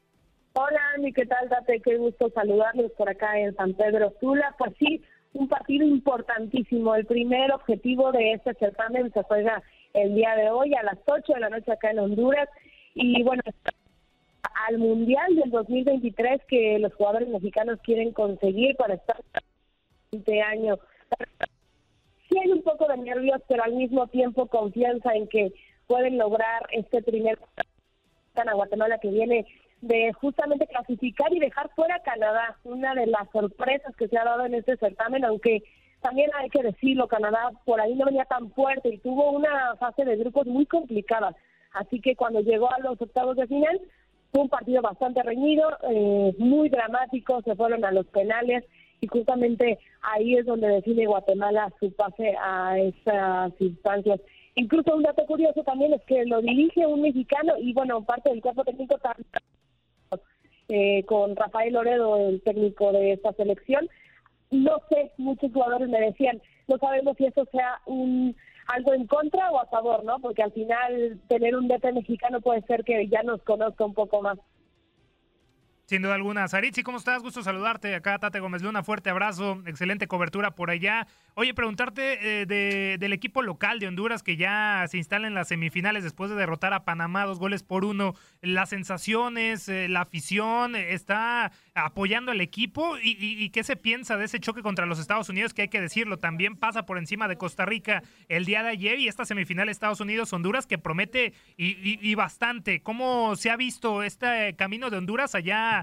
Hola, 0.54 0.80
Andy, 0.96 1.14
¿qué 1.14 1.26
tal? 1.26 1.48
Date, 1.50 1.82
qué 1.82 1.98
gusto 1.98 2.32
saludarlos 2.34 2.92
por 2.94 3.10
acá 3.10 3.40
en 3.40 3.56
San 3.56 3.74
Pedro 3.74 4.14
Sula. 4.20 4.56
Pues 4.58 4.74
sí, 4.80 5.02
un 5.34 5.48
partido 5.48 5.86
importantísimo. 5.86 6.96
El 6.96 7.06
primer 7.06 7.52
objetivo 7.52 8.12
de 8.12 8.34
este 8.34 8.56
certamen 8.56 9.12
se 9.14 9.24
juega 9.24 9.62
el 9.94 10.16
día 10.16 10.36
de 10.36 10.50
hoy 10.50 10.74
a 10.74 10.84
las 10.84 10.98
8 11.06 11.34
de 11.34 11.40
la 11.40 11.50
noche 11.50 11.72
acá 11.72 11.92
en 11.92 12.00
Honduras. 12.00 12.50
Y 12.96 13.22
bueno, 13.24 13.44
al 14.68 14.78
Mundial 14.78 15.36
del 15.36 15.50
2023 15.52 16.42
que 16.48 16.80
los 16.80 16.94
jugadores 16.94 17.30
mexicanos 17.30 17.80
quieren 17.84 18.12
conseguir 18.12 18.76
para 18.76 18.96
estar 18.96 19.18
este 20.12 20.42
año. 20.42 20.78
Sí 22.30 22.38
hay 22.38 22.52
un 22.52 22.62
poco 22.62 22.88
de 22.88 22.98
nervios, 22.98 23.42
pero 23.48 23.64
al 23.64 23.74
mismo 23.74 24.08
tiempo 24.08 24.48
confianza 24.48 25.14
en 25.14 25.28
que 25.28 25.54
pueden 25.88 26.18
lograr 26.18 26.68
este 26.72 27.02
primer 27.02 27.40
a 28.48 28.54
Guatemala 28.54 29.00
que 29.00 29.10
viene 29.10 29.46
de 29.82 30.14
justamente 30.14 30.68
clasificar 30.68 31.34
y 31.34 31.40
dejar 31.40 31.70
fuera 31.76 31.96
a 31.96 32.04
Canadá, 32.04 32.58
una 32.64 32.94
de 32.96 33.08
las 33.08 33.30
sorpresas 33.32 33.96
que 33.96 34.08
se 34.08 34.18
ha 34.18 34.24
dado 34.24 34.46
en 34.46 34.54
este 34.54 34.78
certamen, 34.78 35.26
aunque 35.26 35.64
también 36.02 36.30
hay 36.36 36.50
que 36.50 36.64
decirlo, 36.64 37.08
Canadá 37.08 37.52
por 37.66 37.82
ahí 37.82 37.96
no 37.96 38.06
venía 38.06 38.26
tan 38.26 38.52
fuerte 38.52 38.90
y 38.90 38.98
tuvo 39.00 39.32
una 39.32 39.76
fase 39.78 40.06
de 40.06 40.18
grupos 40.18 40.48
muy 40.48 40.66
complicada. 40.66 41.36
Así 41.74 42.00
que 42.02 42.16
cuando 42.16 42.42
llegó 42.42 42.72
a 42.72 42.80
los 42.80 43.00
octavos 43.02 43.36
de 43.36 43.48
final, 43.48 43.82
fue 44.32 44.42
un 44.42 44.50
partido 44.50 44.82
bastante 44.82 45.24
reñido, 45.24 45.70
eh, 45.90 46.36
muy 46.38 46.70
dramático, 46.70 47.42
se 47.42 47.56
fueron 47.56 47.84
a 47.84 47.92
los 47.92 48.06
penales 48.08 48.64
y 49.02 49.08
justamente 49.08 49.80
ahí 50.02 50.36
es 50.36 50.46
donde 50.46 50.68
define 50.68 51.08
Guatemala 51.08 51.72
su 51.80 51.92
pase 51.94 52.36
a 52.40 52.78
esas 52.78 53.54
instancias. 53.60 54.20
Incluso 54.56 54.96
un 54.96 55.04
dato 55.04 55.26
curioso 55.26 55.64
también 55.64 55.94
es 55.94 56.02
que 56.04 56.26
lo 56.26 56.42
dirige 56.42 56.86
un 56.86 57.02
mexicano 57.02 57.54
y 57.60 57.74
bueno, 57.74 58.04
parte 58.04 58.30
del 58.30 58.42
cuerpo 58.42 58.64
técnico 58.64 58.98
también 58.98 59.28
eh, 60.70 61.04
con 61.06 61.36
Rafael 61.36 61.74
Loredo, 61.74 62.30
el 62.30 62.42
técnico 62.42 62.92
de 62.92 63.14
esta 63.14 63.34
selección. 63.34 63.90
No 64.52 64.82
sé, 64.90 65.12
muchos 65.18 65.52
jugadores 65.52 65.90
me 65.90 66.00
decían, 66.00 66.42
no 66.68 66.78
sabemos 66.78 67.18
si 67.18 67.26
eso 67.26 67.46
sea 67.52 67.82
un 67.86 68.36
algo 68.70 68.94
en 68.94 69.08
contra 69.08 69.50
o 69.52 69.60
a 69.60 69.66
favor, 69.66 70.04
¿no? 70.04 70.20
Porque 70.20 70.44
al 70.44 70.52
final 70.52 71.20
tener 71.28 71.56
un 71.56 71.68
DT 71.68 71.92
mexicano 71.94 72.40
puede 72.40 72.62
ser 72.62 72.84
que 72.84 73.08
ya 73.08 73.24
nos 73.24 73.42
conozca 73.42 73.84
un 73.84 73.96
poco 73.96 74.22
más. 74.22 74.38
Sin 75.90 76.04
duda 76.04 76.14
alguna. 76.14 76.48
Saritzi, 76.48 76.84
¿cómo 76.84 77.00
estás? 77.00 77.24
Gusto 77.24 77.42
saludarte. 77.42 77.96
Acá 77.96 78.20
Tate 78.20 78.40
Gómez 78.40 78.62
Luna, 78.62 78.84
fuerte 78.84 79.10
abrazo, 79.10 79.64
excelente 79.66 80.08
cobertura 80.08 80.52
por 80.52 80.70
allá. 80.70 81.08
Oye, 81.34 81.56
preguntarte 81.56 82.42
eh, 82.42 82.98
del 83.00 83.14
equipo 83.14 83.42
local 83.42 83.80
de 83.80 83.88
Honduras 83.88 84.22
que 84.22 84.38
ya 84.38 84.86
se 84.88 84.98
instala 84.98 85.26
en 85.26 85.34
las 85.34 85.48
semifinales 85.48 86.04
después 86.04 86.30
de 86.30 86.36
derrotar 86.36 86.74
a 86.74 86.84
Panamá 86.84 87.26
dos 87.26 87.40
goles 87.40 87.64
por 87.64 87.86
uno. 87.86 88.14
Las 88.42 88.70
sensaciones, 88.70 89.68
eh, 89.68 89.88
la 89.88 90.02
afición, 90.02 90.76
¿está 90.76 91.54
apoyando 91.74 92.34
al 92.34 92.42
equipo? 92.42 92.98
¿Y, 93.02 93.50
qué 93.50 93.64
se 93.64 93.76
piensa 93.76 94.18
de 94.18 94.26
ese 94.26 94.40
choque 94.40 94.62
contra 94.62 94.86
los 94.86 95.00
Estados 95.00 95.30
Unidos? 95.30 95.54
Que 95.56 95.64
hay 95.64 95.70
que 95.70 95.82
decirlo, 95.82 96.18
también 96.18 96.56
pasa 96.56 96.86
por 96.86 96.98
encima 96.98 97.28
de 97.28 97.38
Costa 97.38 97.66
Rica 97.66 98.04
el 98.28 98.46
día 98.46 98.62
de 98.62 98.70
ayer 98.70 99.00
y 99.00 99.08
esta 99.08 99.26
semifinal 99.26 99.70
Estados 99.70 100.02
Unidos-Honduras 100.02 100.68
que 100.68 100.78
promete 100.78 101.34
y, 101.58 102.14
bastante. 102.16 102.82
¿Cómo 102.82 103.36
se 103.38 103.50
ha 103.50 103.56
visto 103.56 104.04
este 104.04 104.56
camino 104.56 104.90
de 104.90 104.98
Honduras 104.98 105.36
allá, 105.36 105.79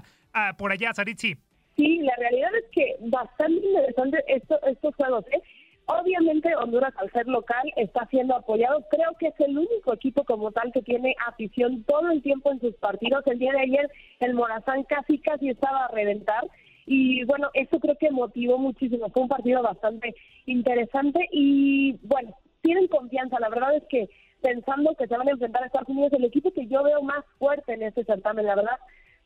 por 0.57 0.71
allá, 0.71 0.93
Saritzi? 0.93 1.35
Sí, 1.75 1.99
la 2.01 2.15
realidad 2.15 2.49
es 2.55 2.65
que 2.71 2.95
bastante 3.01 3.65
interesante 3.65 4.23
esto, 4.27 4.59
estos 4.65 4.95
juegos. 4.95 5.25
¿eh? 5.31 5.41
Obviamente 5.85 6.53
Honduras 6.55 6.93
al 6.97 7.11
ser 7.11 7.27
local 7.27 7.71
está 7.75 8.05
siendo 8.07 8.35
apoyado. 8.35 8.83
Creo 8.89 9.13
que 9.19 9.27
es 9.27 9.39
el 9.39 9.57
único 9.57 9.93
equipo 9.93 10.23
como 10.23 10.51
tal 10.51 10.71
que 10.73 10.81
tiene 10.81 11.15
afición 11.27 11.83
todo 11.83 12.09
el 12.11 12.21
tiempo 12.21 12.51
en 12.51 12.59
sus 12.59 12.75
partidos. 12.75 13.25
El 13.27 13.39
día 13.39 13.53
de 13.53 13.61
ayer 13.61 13.91
el 14.19 14.33
Morazán 14.33 14.83
casi 14.83 15.19
casi 15.19 15.49
estaba 15.49 15.85
a 15.85 15.91
reventar. 15.91 16.45
Y 16.85 17.23
bueno, 17.25 17.49
eso 17.53 17.79
creo 17.79 17.95
que 17.97 18.11
motivó 18.11 18.57
muchísimo. 18.57 19.09
Fue 19.09 19.23
un 19.23 19.29
partido 19.29 19.61
bastante 19.61 20.15
interesante 20.45 21.27
y 21.31 21.93
bueno, 22.03 22.35
tienen 22.61 22.87
confianza. 22.87 23.39
La 23.39 23.49
verdad 23.49 23.75
es 23.75 23.83
que 23.87 24.09
pensando 24.41 24.95
que 24.95 25.07
se 25.07 25.15
van 25.15 25.27
a 25.27 25.31
enfrentar 25.31 25.63
a 25.63 25.67
Estados 25.67 25.89
Unidos, 25.89 26.13
el 26.13 26.25
equipo 26.25 26.51
que 26.51 26.67
yo 26.67 26.83
veo 26.83 27.01
más 27.01 27.23
fuerte 27.37 27.73
en 27.73 27.83
este 27.83 28.03
certamen, 28.03 28.45
la 28.45 28.55
verdad, 28.55 28.77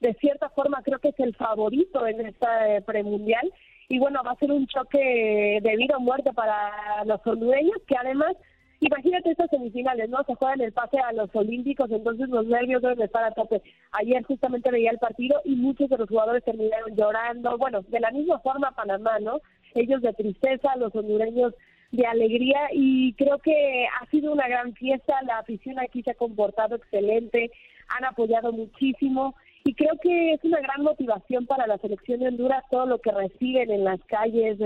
de 0.01 0.13
cierta 0.15 0.50
forma 0.50 0.81
creo 0.84 1.00
que 1.00 1.10
es 1.10 1.20
el 1.20 1.36
favorito 1.36 2.05
en 2.05 2.25
esta 2.25 2.75
eh, 2.75 2.81
premundial 2.81 3.51
y 3.88 4.00
bueno, 4.00 4.22
va 4.25 4.31
a 4.31 4.38
ser 4.38 4.51
un 4.51 4.67
choque 4.67 5.60
de 5.62 5.75
vida 5.75 5.98
o 5.98 6.00
muerte 6.00 6.31
para 6.34 7.03
los 7.05 7.20
hondureños 7.25 7.77
que 7.88 7.96
además, 7.96 8.36
imagínate 8.79 9.31
estas 9.31 9.50
semifinales, 9.50 10.10
¿no? 10.10 10.24
Se 10.24 10.34
juegan 10.36 10.62
el 10.62 10.72
pase 10.72 10.98
a 10.98 11.12
los 11.12 11.29
olímpicos, 11.36 11.91
entonces 11.91 12.29
los 12.29 12.46
nervios 12.46 12.81
deben 12.81 13.01
estar 13.01 13.24
a 13.24 13.31
tope. 13.31 13.61
Ayer 13.92 14.24
justamente 14.24 14.72
veía 14.72 14.92
el 14.92 14.98
partido 14.98 15.42
y 15.44 15.55
muchos 15.55 15.90
de 15.90 15.98
los 15.98 16.07
jugadores 16.07 16.44
terminaron 16.44 16.96
llorando, 16.96 17.57
bueno, 17.57 17.81
de 17.81 18.00
la 18.00 18.11
misma 18.11 18.40
forma 18.40 18.72
Panamá, 18.72 19.20
¿no? 19.20 19.42
Ellos 19.75 20.01
de 20.01 20.14
tristeza, 20.14 20.75
los 20.77 20.96
hondureños 20.96 21.53
de 21.92 22.05
alegría 22.05 22.70
y 22.72 23.14
creo 23.16 23.40
que 23.40 23.85
ha 24.00 24.05
sido 24.05 24.31
una 24.31 24.48
gran 24.48 24.74
fiesta, 24.74 25.22
la 25.24 25.40
afición 25.40 25.77
aquí 25.79 26.01
se 26.01 26.11
ha 26.11 26.16
comportado 26.16 26.77
excelente, 26.77 27.51
han 27.90 28.05
apoyado 28.05 28.53
muchísimo 28.53 29.35
y 29.63 29.74
creo 29.74 29.93
que 30.01 30.33
es 30.33 30.43
una 30.43 30.59
gran 30.59 30.81
motivación 30.81 31.45
para 31.45 31.67
la 31.67 31.77
selección 31.77 32.19
de 32.19 32.27
Honduras 32.27 32.63
todo 32.71 32.85
lo 32.85 33.00
que 33.00 33.11
reciben 33.11 33.71
en 33.71 33.83
las 33.83 34.00
calles, 34.05 34.57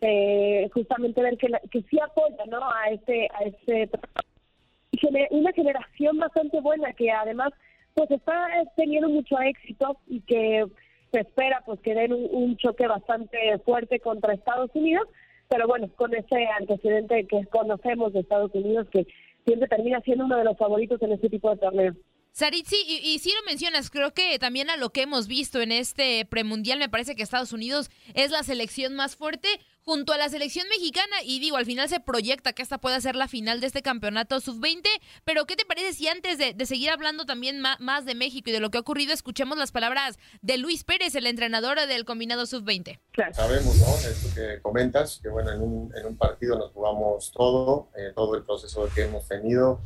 eh, 0.00 0.68
justamente 0.74 1.22
ver 1.22 1.38
que, 1.38 1.48
que 1.70 1.82
sí 1.82 1.98
apoya 2.00 2.44
¿no? 2.46 2.60
a 2.62 2.90
este 2.90 3.28
a 3.34 3.44
este 3.44 3.88
una 5.30 5.52
generación 5.52 6.18
bastante 6.18 6.60
buena 6.60 6.92
que 6.92 7.10
además 7.10 7.52
pues 7.94 8.10
está 8.10 8.48
teniendo 8.76 9.08
mucho 9.08 9.38
éxito 9.40 9.96
y 10.06 10.20
que 10.20 10.66
se 11.12 11.20
espera 11.20 11.62
pues 11.64 11.80
que 11.80 11.94
den 11.94 12.12
un, 12.12 12.56
choque 12.56 12.86
bastante 12.86 13.58
fuerte 13.64 14.00
contra 14.00 14.32
Estados 14.32 14.70
Unidos, 14.74 15.06
pero 15.48 15.66
bueno, 15.66 15.88
con 15.94 16.14
ese 16.14 16.46
antecedente 16.58 17.26
que 17.26 17.44
conocemos 17.46 18.12
de 18.12 18.20
Estados 18.20 18.50
Unidos 18.54 18.88
que 18.90 19.06
siempre 19.44 19.68
termina 19.68 20.00
siendo 20.00 20.24
uno 20.24 20.38
de 20.38 20.44
los 20.44 20.56
favoritos 20.56 21.02
en 21.02 21.12
este 21.12 21.28
tipo 21.28 21.50
de 21.50 21.56
torneos. 21.58 21.96
Saritzi, 22.32 22.76
y, 22.86 22.96
y 22.96 23.18
si 23.18 23.30
lo 23.30 23.42
mencionas, 23.46 23.90
creo 23.90 24.14
que 24.14 24.38
también 24.38 24.70
a 24.70 24.76
lo 24.76 24.90
que 24.90 25.02
hemos 25.02 25.26
visto 25.26 25.60
en 25.60 25.70
este 25.70 26.24
premundial, 26.24 26.78
me 26.78 26.88
parece 26.88 27.14
que 27.14 27.22
Estados 27.22 27.52
Unidos 27.52 27.90
es 28.14 28.30
la 28.30 28.42
selección 28.42 28.94
más 28.94 29.16
fuerte 29.16 29.48
junto 29.84 30.12
a 30.12 30.16
la 30.16 30.28
selección 30.28 30.68
mexicana 30.68 31.16
y 31.24 31.40
digo, 31.40 31.56
al 31.56 31.66
final 31.66 31.88
se 31.88 32.00
proyecta 32.00 32.52
que 32.52 32.62
esta 32.62 32.78
pueda 32.78 33.00
ser 33.00 33.16
la 33.16 33.28
final 33.28 33.60
de 33.60 33.66
este 33.66 33.82
campeonato 33.82 34.40
sub-20, 34.40 34.86
pero 35.24 35.44
¿qué 35.46 35.56
te 35.56 35.64
parece 35.64 35.92
si 35.92 36.08
antes 36.08 36.38
de, 36.38 36.54
seguir 36.66 36.90
hablando 36.90 37.24
también 37.24 37.60
más, 37.60 38.04
de 38.04 38.14
México 38.14 38.50
y 38.50 38.52
de 38.52 38.60
lo 38.60 38.70
que 38.70 38.78
ha 38.78 38.80
ocurrido, 38.80 39.12
escuchemos 39.12 39.58
las 39.58 39.72
palabras 39.72 40.18
de 40.40 40.56
Luis 40.58 40.84
Pérez, 40.84 41.14
el 41.14 41.26
entrenador 41.26 41.78
del 41.86 42.04
combinado 42.04 42.46
sub-20? 42.46 43.00
Sabemos, 43.32 43.76
¿no? 43.76 43.94
Esto 44.08 44.28
que 44.34 44.60
comentas, 44.62 45.20
que 45.22 45.28
bueno, 45.28 45.52
en 45.52 45.60
un, 45.60 45.92
en 45.96 46.06
un 46.06 46.16
partido 46.16 46.58
nos 46.58 46.72
jugamos 46.72 47.32
todo, 47.32 47.90
eh, 47.96 48.12
todo 48.14 48.36
el 48.36 48.44
proceso 48.44 48.88
que 48.94 49.02
hemos 49.02 49.26
tenido, 49.28 49.80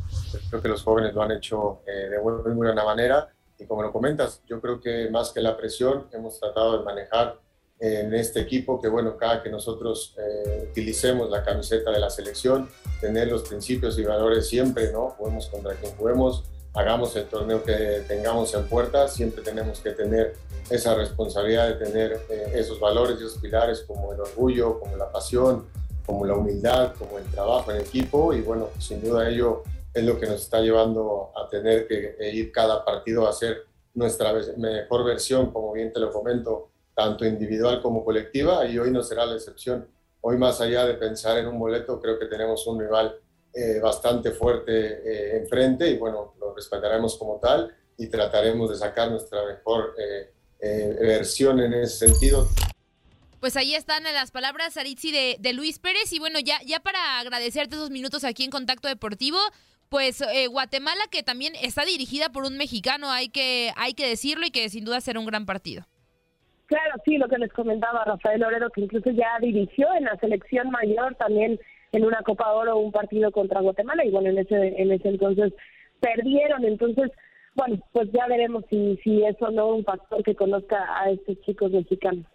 creo 0.50 0.62
que 0.62 0.68
los 0.68 0.82
jóvenes 0.82 1.14
lo 1.14 1.22
han 1.22 1.32
hecho 1.32 1.82
eh, 1.86 2.08
de 2.10 2.20
muy, 2.20 2.34
muy 2.42 2.66
buena 2.66 2.84
manera 2.84 3.28
y 3.58 3.66
como 3.66 3.82
lo 3.82 3.92
comentas, 3.92 4.42
yo 4.46 4.60
creo 4.60 4.80
que 4.80 5.08
más 5.10 5.30
que 5.30 5.40
la 5.40 5.56
presión, 5.56 6.08
hemos 6.12 6.38
tratado 6.38 6.78
de 6.78 6.84
manejar 6.84 7.40
en 7.78 8.14
este 8.14 8.40
equipo, 8.40 8.80
que 8.80 8.88
bueno, 8.88 9.16
cada 9.16 9.42
que 9.42 9.50
nosotros 9.50 10.14
eh, 10.18 10.68
utilicemos 10.70 11.30
la 11.30 11.44
camiseta 11.44 11.90
de 11.90 12.00
la 12.00 12.08
selección, 12.08 12.68
tener 13.00 13.28
los 13.28 13.42
principios 13.42 13.98
y 13.98 14.04
valores 14.04 14.48
siempre, 14.48 14.90
¿no? 14.92 15.10
Juguemos 15.10 15.46
contra 15.48 15.74
quien 15.74 15.94
juguemos, 15.96 16.44
hagamos 16.72 17.14
el 17.16 17.24
torneo 17.24 17.62
que 17.62 18.02
tengamos 18.08 18.54
en 18.54 18.66
puerta, 18.66 19.08
siempre 19.08 19.42
tenemos 19.42 19.80
que 19.80 19.90
tener 19.90 20.34
esa 20.70 20.94
responsabilidad 20.94 21.68
de 21.68 21.84
tener 21.84 22.20
eh, 22.28 22.52
esos 22.54 22.80
valores 22.80 23.18
y 23.20 23.24
esos 23.24 23.38
pilares 23.38 23.80
como 23.80 24.12
el 24.12 24.20
orgullo, 24.20 24.80
como 24.80 24.96
la 24.96 25.10
pasión, 25.10 25.66
como 26.04 26.24
la 26.24 26.34
humildad, 26.34 26.94
como 26.98 27.18
el 27.18 27.24
trabajo 27.24 27.72
en 27.72 27.80
equipo 27.80 28.32
y 28.32 28.40
bueno, 28.40 28.70
sin 28.78 29.02
duda 29.02 29.28
ello 29.28 29.62
es 29.92 30.04
lo 30.04 30.18
que 30.18 30.26
nos 30.26 30.42
está 30.42 30.60
llevando 30.60 31.30
a 31.34 31.48
tener 31.48 31.86
que 31.86 32.16
ir 32.32 32.52
cada 32.52 32.84
partido 32.84 33.26
a 33.26 33.30
hacer 33.30 33.64
nuestra 33.94 34.32
mejor 34.58 35.04
versión, 35.04 35.50
como 35.50 35.72
bien 35.72 35.92
te 35.92 36.00
lo 36.00 36.12
comento, 36.12 36.68
tanto 36.96 37.26
individual 37.26 37.82
como 37.82 38.02
colectiva, 38.02 38.66
y 38.66 38.78
hoy 38.78 38.90
no 38.90 39.02
será 39.02 39.26
la 39.26 39.34
excepción. 39.34 39.86
Hoy, 40.22 40.38
más 40.38 40.62
allá 40.62 40.86
de 40.86 40.94
pensar 40.94 41.36
en 41.36 41.46
un 41.46 41.58
boleto, 41.58 42.00
creo 42.00 42.18
que 42.18 42.24
tenemos 42.24 42.66
un 42.66 42.80
rival 42.80 43.20
eh, 43.52 43.80
bastante 43.80 44.32
fuerte 44.32 44.72
eh, 44.72 45.36
enfrente 45.38 45.88
y 45.88 45.98
bueno, 45.98 46.34
lo 46.40 46.54
respetaremos 46.54 47.16
como 47.16 47.38
tal 47.38 47.74
y 47.98 48.06
trataremos 48.08 48.70
de 48.70 48.76
sacar 48.76 49.10
nuestra 49.10 49.44
mejor 49.44 49.94
eh, 49.98 50.96
versión 51.00 51.60
en 51.60 51.74
ese 51.74 52.08
sentido. 52.08 52.48
Pues 53.40 53.56
ahí 53.56 53.74
están 53.74 54.04
las 54.04 54.30
palabras, 54.30 54.78
Aritzi, 54.78 55.12
de, 55.12 55.36
de, 55.38 55.52
Luis 55.52 55.78
Pérez. 55.78 56.12
Y 56.12 56.18
bueno, 56.18 56.38
ya, 56.38 56.60
ya 56.66 56.80
para 56.80 57.18
agradecerte 57.20 57.76
esos 57.76 57.90
minutos 57.90 58.24
aquí 58.24 58.42
en 58.42 58.50
Contacto 58.50 58.88
Deportivo, 58.88 59.38
pues 59.90 60.22
Guatemala, 60.50 61.04
que 61.10 61.22
también 61.22 61.54
está 61.60 61.84
dirigida 61.84 62.30
por 62.30 62.44
un 62.44 62.56
mexicano, 62.56 63.10
hay 63.10 63.28
que, 63.28 63.72
hay 63.76 63.92
que 63.92 64.08
decirlo 64.08 64.46
y 64.46 64.50
que 64.50 64.68
sin 64.70 64.84
duda 64.84 65.00
será 65.00 65.20
un 65.20 65.26
gran 65.26 65.46
partido. 65.46 65.86
Claro, 66.66 66.94
sí, 67.04 67.16
lo 67.16 67.28
que 67.28 67.38
les 67.38 67.52
comentaba 67.52 68.04
Rafael 68.04 68.42
Orero, 68.42 68.70
que 68.70 68.80
incluso 68.80 69.10
ya 69.10 69.38
dirigió 69.40 69.86
en 69.94 70.04
la 70.04 70.16
selección 70.16 70.70
mayor 70.70 71.14
también 71.14 71.60
en 71.92 72.04
una 72.04 72.22
Copa 72.22 72.52
Oro 72.52 72.78
un 72.78 72.90
partido 72.90 73.30
contra 73.30 73.60
Guatemala 73.60 74.04
y 74.04 74.10
bueno, 74.10 74.30
en 74.30 74.38
ese, 74.38 74.74
en 74.80 74.90
ese 74.90 75.08
entonces 75.08 75.52
perdieron. 76.00 76.64
Entonces, 76.64 77.10
bueno, 77.54 77.78
pues 77.92 78.10
ya 78.12 78.26
veremos 78.26 78.64
si, 78.68 78.98
si 79.04 79.24
es 79.24 79.36
o 79.40 79.50
no 79.50 79.76
un 79.76 79.84
factor 79.84 80.22
que 80.24 80.34
conozca 80.34 80.76
a 81.00 81.10
estos 81.10 81.40
chicos 81.42 81.70
mexicanos. 81.70 82.26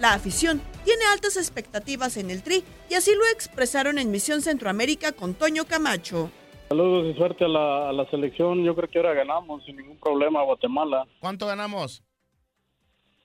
La 0.00 0.14
afición 0.14 0.60
tiene 0.84 1.02
altas 1.12 1.36
expectativas 1.36 2.16
en 2.16 2.30
el 2.30 2.42
Tri 2.42 2.64
y 2.90 2.94
así 2.94 3.12
lo 3.14 3.24
expresaron 3.32 3.98
en 3.98 4.10
Misión 4.10 4.40
Centroamérica 4.40 5.12
con 5.12 5.34
Toño 5.34 5.66
Camacho. 5.66 6.30
Saludos 6.68 7.14
y 7.14 7.18
suerte 7.18 7.44
a 7.44 7.48
la, 7.48 7.88
a 7.90 7.92
la 7.92 8.08
selección. 8.10 8.64
Yo 8.64 8.74
creo 8.74 8.88
que 8.88 8.98
ahora 8.98 9.14
ganamos 9.14 9.64
sin 9.64 9.76
ningún 9.76 9.98
problema 9.98 10.40
a 10.40 10.44
Guatemala. 10.44 11.06
¿Cuánto 11.20 11.46
ganamos? 11.46 12.02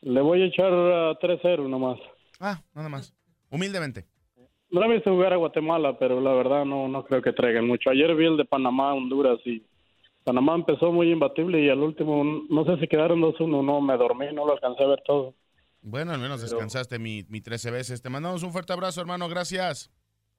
Le 0.01 0.21
voy 0.21 0.41
a 0.41 0.45
echar 0.45 0.71
uh, 0.71 1.15
3-0 1.19 1.67
nomás. 1.67 1.99
Ah, 2.39 2.61
nada 2.73 2.89
más. 2.89 3.13
Humildemente. 3.49 4.05
No 4.71 4.83
he 4.83 4.93
visto 4.93 5.11
jugar 5.11 5.33
a 5.33 5.37
Guatemala, 5.37 5.97
pero 5.97 6.21
la 6.21 6.31
verdad 6.33 6.63
no, 6.63 6.87
no 6.87 7.03
creo 7.03 7.21
que 7.21 7.33
traigan 7.33 7.65
mucho. 7.65 7.89
Ayer 7.89 8.15
vi 8.15 8.27
el 8.27 8.37
de 8.37 8.45
Panamá, 8.45 8.93
Honduras 8.93 9.39
y 9.45 9.63
Panamá 10.23 10.53
empezó 10.55 10.91
muy 10.91 11.11
imbatible 11.11 11.59
y 11.59 11.69
al 11.69 11.79
último, 11.79 12.23
no 12.49 12.65
sé 12.65 12.79
si 12.79 12.87
quedaron 12.87 13.19
2-1, 13.19 13.65
no, 13.65 13.81
me 13.81 13.97
dormí, 13.97 14.27
no 14.31 14.45
lo 14.45 14.53
alcancé 14.53 14.83
a 14.83 14.87
ver 14.87 15.01
todo. 15.05 15.33
Bueno, 15.81 16.11
al 16.11 16.19
menos 16.19 16.41
descansaste 16.41 16.99
mi, 16.99 17.23
mi 17.29 17.41
13 17.41 17.71
veces. 17.71 18.01
Te 18.01 18.09
mandamos 18.09 18.43
un 18.43 18.51
fuerte 18.51 18.73
abrazo, 18.73 19.01
hermano. 19.01 19.27
Gracias. 19.27 19.89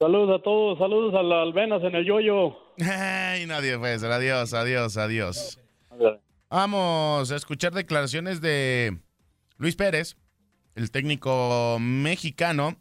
Saludos 0.01 0.41
a 0.41 0.43
todos, 0.43 0.79
saludos 0.79 1.15
a 1.15 1.23
la 1.23 1.43
Alvenas 1.43 1.83
en 1.83 1.95
el 1.95 2.07
yoyo. 2.07 2.57
Ay, 2.81 3.45
nadie 3.45 3.79
pues. 3.79 4.03
Adiós, 4.03 4.55
adiós, 4.55 4.97
adiós. 4.97 5.61
Vamos 6.49 7.31
a 7.31 7.37
escuchar 7.37 7.75
declaraciones 7.75 8.41
de 8.41 8.99
Luis 9.59 9.77
Pérez, 9.77 10.17
el 10.75 10.91
técnico 10.91 11.77
mexicano, 11.79 12.81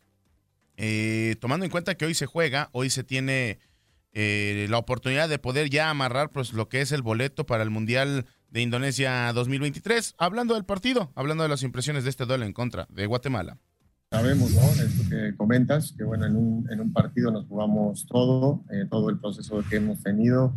eh, 0.77 1.36
tomando 1.41 1.65
en 1.65 1.71
cuenta 1.71 1.95
que 1.95 2.05
hoy 2.05 2.13
se 2.13 2.25
juega, 2.25 2.69
hoy 2.71 2.89
se 2.89 3.03
tiene 3.03 3.60
eh, 4.13 4.67
la 4.69 4.77
oportunidad 4.77 5.27
de 5.27 5.39
poder 5.39 5.69
ya 5.69 5.89
amarrar 5.89 6.29
pues, 6.29 6.53
lo 6.53 6.69
que 6.69 6.79
es 6.79 6.93
el 6.93 7.01
boleto 7.01 7.45
para 7.45 7.63
el 7.63 7.69
Mundial 7.69 8.27
de 8.47 8.62
Indonesia 8.62 9.34
2023. 9.34 10.15
Hablando 10.19 10.53
del 10.53 10.63
partido, 10.63 11.12
hablando 11.15 11.43
de 11.43 11.49
las 11.49 11.63
impresiones 11.63 12.05
de 12.05 12.12
este 12.12 12.25
duelo 12.25 12.45
en 12.45 12.53
contra 12.53 12.88
de 12.89 13.08
Guatemala. 13.08 13.58
Sabemos, 14.12 14.52
¿no? 14.56 14.62
Esto 14.62 15.04
que 15.08 15.36
comentas, 15.38 15.93
que 15.95 16.04
bueno, 16.04 16.26
en 16.26 16.36
un, 16.36 16.67
en 16.72 16.82
un 16.82 16.91
partido 16.91 17.30
nos 17.30 17.45
jugamos 17.45 18.08
todo, 18.08 18.63
eh, 18.72 18.88
todo 18.89 19.12
el 19.12 19.19
proceso 19.19 19.63
que 19.69 19.76
hemos 19.76 20.02
tenido. 20.02 20.56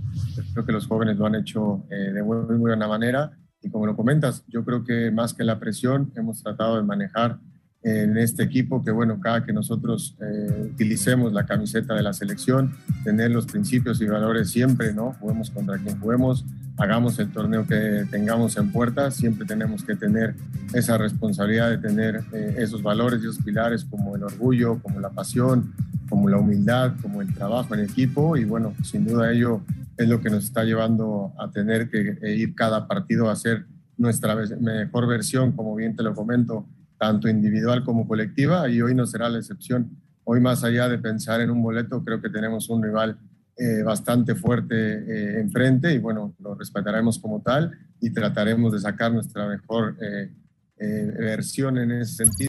Creo 0.55 0.65
que 0.65 0.73
los 0.73 0.87
jóvenes 0.87 1.19
lo 1.19 1.27
han 1.27 1.35
hecho 1.35 1.85
eh, 1.91 2.13
de 2.13 2.23
muy, 2.23 2.39
muy 2.47 2.57
buena 2.57 2.89
manera. 2.89 3.33
Y 3.61 3.69
como 3.69 3.85
lo 3.85 3.95
comentas, 3.95 4.43
yo 4.49 4.65
creo 4.65 4.85
que 4.85 5.11
más 5.11 5.35
que 5.35 5.45
la 5.45 5.61
presión, 5.61 6.15
hemos 6.17 6.43
tratado 6.43 6.77
de 6.77 6.83
manejar 6.83 7.41
en 7.85 8.17
este 8.17 8.45
equipo 8.45 8.85
que, 8.85 8.93
bueno, 8.93 9.19
cada 9.21 9.45
que 9.45 9.53
nosotros 9.53 10.17
eh, 10.21 10.71
utilicemos 10.73 11.33
la 11.33 11.47
camiseta 11.47 11.95
de 11.95 12.03
la 12.03 12.13
selección, 12.13 12.75
tener 13.03 13.31
los 13.33 13.47
principios 13.47 14.01
y 14.01 14.07
valores 14.07 14.51
siempre, 14.51 14.93
¿no? 14.93 15.15
Juguemos 15.21 15.51
contra 15.51 15.79
quien 15.79 15.99
juguemos, 15.99 16.45
hagamos 16.77 17.19
el 17.19 17.31
torneo 17.31 17.67
que 17.67 18.05
tengamos 18.11 18.57
en 18.57 18.71
puerta, 18.71 19.11
siempre 19.11 19.47
tenemos 19.47 19.83
que 19.85 19.97
tener 19.97 20.35
esa 20.73 20.97
responsabilidad 20.97 21.71
de 21.71 21.79
tener 21.79 22.23
eh, 22.33 22.57
esos 22.59 22.83
valores 22.83 23.21
y 23.21 23.25
esos 23.25 23.43
pilares 23.43 23.85
como 23.85 24.15
el 24.15 24.23
orgullo, 24.23 24.79
como 24.81 25.01
la 25.01 25.11
pasión, 25.11 25.73
como 26.09 26.29
la 26.29 26.39
humildad, 26.39 26.95
como 27.03 27.21
el 27.21 27.35
trabajo 27.35 27.75
en 27.75 27.81
equipo 27.81 28.37
y 28.37 28.45
bueno, 28.45 28.75
sin 28.85 29.07
duda 29.07 29.33
ello 29.33 29.63
es 29.97 30.09
lo 30.09 30.21
que 30.21 30.31
nos 30.31 30.45
está 30.45 30.65
llevando 30.65 31.33
a 31.39 31.51
tener 31.51 31.91
que 31.91 32.19
eh, 32.23 32.37
ir 32.37 32.55
cada 32.55 32.87
partido 32.87 33.29
a 33.29 33.33
hacer 33.33 33.67
nuestra 33.97 34.37
mejor 34.61 35.07
versión, 35.07 35.53
como 35.53 35.75
bien 35.75 35.95
te 35.97 36.03
lo 36.03 36.15
comento, 36.15 36.67
tanto 37.03 37.29
individual 37.29 37.83
como 37.83 38.07
colectiva, 38.07 38.69
y 38.69 38.81
hoy 38.81 38.95
no 38.95 39.07
será 39.09 39.29
la 39.29 39.39
excepción. 39.39 39.91
Hoy, 40.23 40.39
más 40.39 40.63
allá 40.63 40.89
de 40.89 40.99
pensar 40.99 41.41
en 41.41 41.51
un 41.51 41.61
boleto, 41.61 42.05
creo 42.05 42.23
que 42.23 42.31
tenemos 42.31 42.69
un 42.69 42.81
rival 42.81 43.19
eh, 43.57 43.83
bastante 43.83 44.37
fuerte 44.37 44.77
eh, 44.77 45.41
enfrente 45.41 45.93
y 45.93 45.99
bueno, 45.99 46.33
lo 46.39 46.55
respetaremos 46.55 47.19
como 47.19 47.43
tal 47.43 47.73
y 48.01 48.11
trataremos 48.11 48.73
de 48.73 48.79
sacar 48.79 49.13
nuestra 49.13 49.49
mejor 49.49 49.97
eh, 50.01 50.31
eh, 50.79 51.13
versión 51.19 51.77
en 51.79 51.91
ese 51.91 52.25
sentido. 52.25 52.49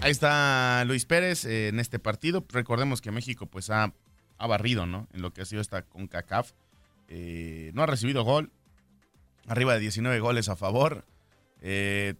Ahí 0.00 0.12
está 0.12 0.82
Luis 0.86 1.04
Pérez 1.04 1.44
eh, 1.44 1.68
en 1.68 1.78
este 1.78 1.98
partido. 1.98 2.42
Recordemos 2.50 3.02
que 3.02 3.10
México 3.10 3.44
pues 3.44 3.68
ha, 3.68 3.92
ha 4.38 4.46
barrido, 4.46 4.86
¿no? 4.86 5.08
En 5.12 5.20
lo 5.20 5.34
que 5.34 5.42
ha 5.42 5.44
sido 5.44 5.60
esta 5.60 5.82
CONCACAF. 5.82 6.52
Eh, 7.08 7.70
no 7.74 7.82
ha 7.82 7.86
recibido 7.86 8.24
gol. 8.24 8.50
Arriba 9.46 9.74
de 9.74 9.80
19 9.80 10.20
goles 10.20 10.48
a 10.48 10.56
favor. 10.56 11.04
Eh, 11.60 12.14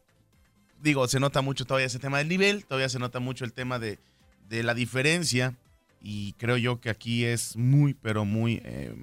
digo, 0.80 1.08
se 1.08 1.20
nota 1.20 1.40
mucho 1.42 1.64
todavía 1.64 1.86
ese 1.86 1.98
tema 1.98 2.18
del 2.18 2.28
nivel. 2.28 2.64
Todavía 2.64 2.88
se 2.88 2.98
nota 2.98 3.20
mucho 3.20 3.44
el 3.44 3.52
tema 3.52 3.78
de, 3.78 3.98
de 4.48 4.62
la 4.62 4.74
diferencia. 4.74 5.54
Y 6.00 6.34
creo 6.34 6.56
yo 6.56 6.80
que 6.80 6.90
aquí 6.90 7.24
es 7.24 7.56
muy, 7.56 7.94
pero 7.94 8.24
muy 8.24 8.60
eh, 8.64 8.94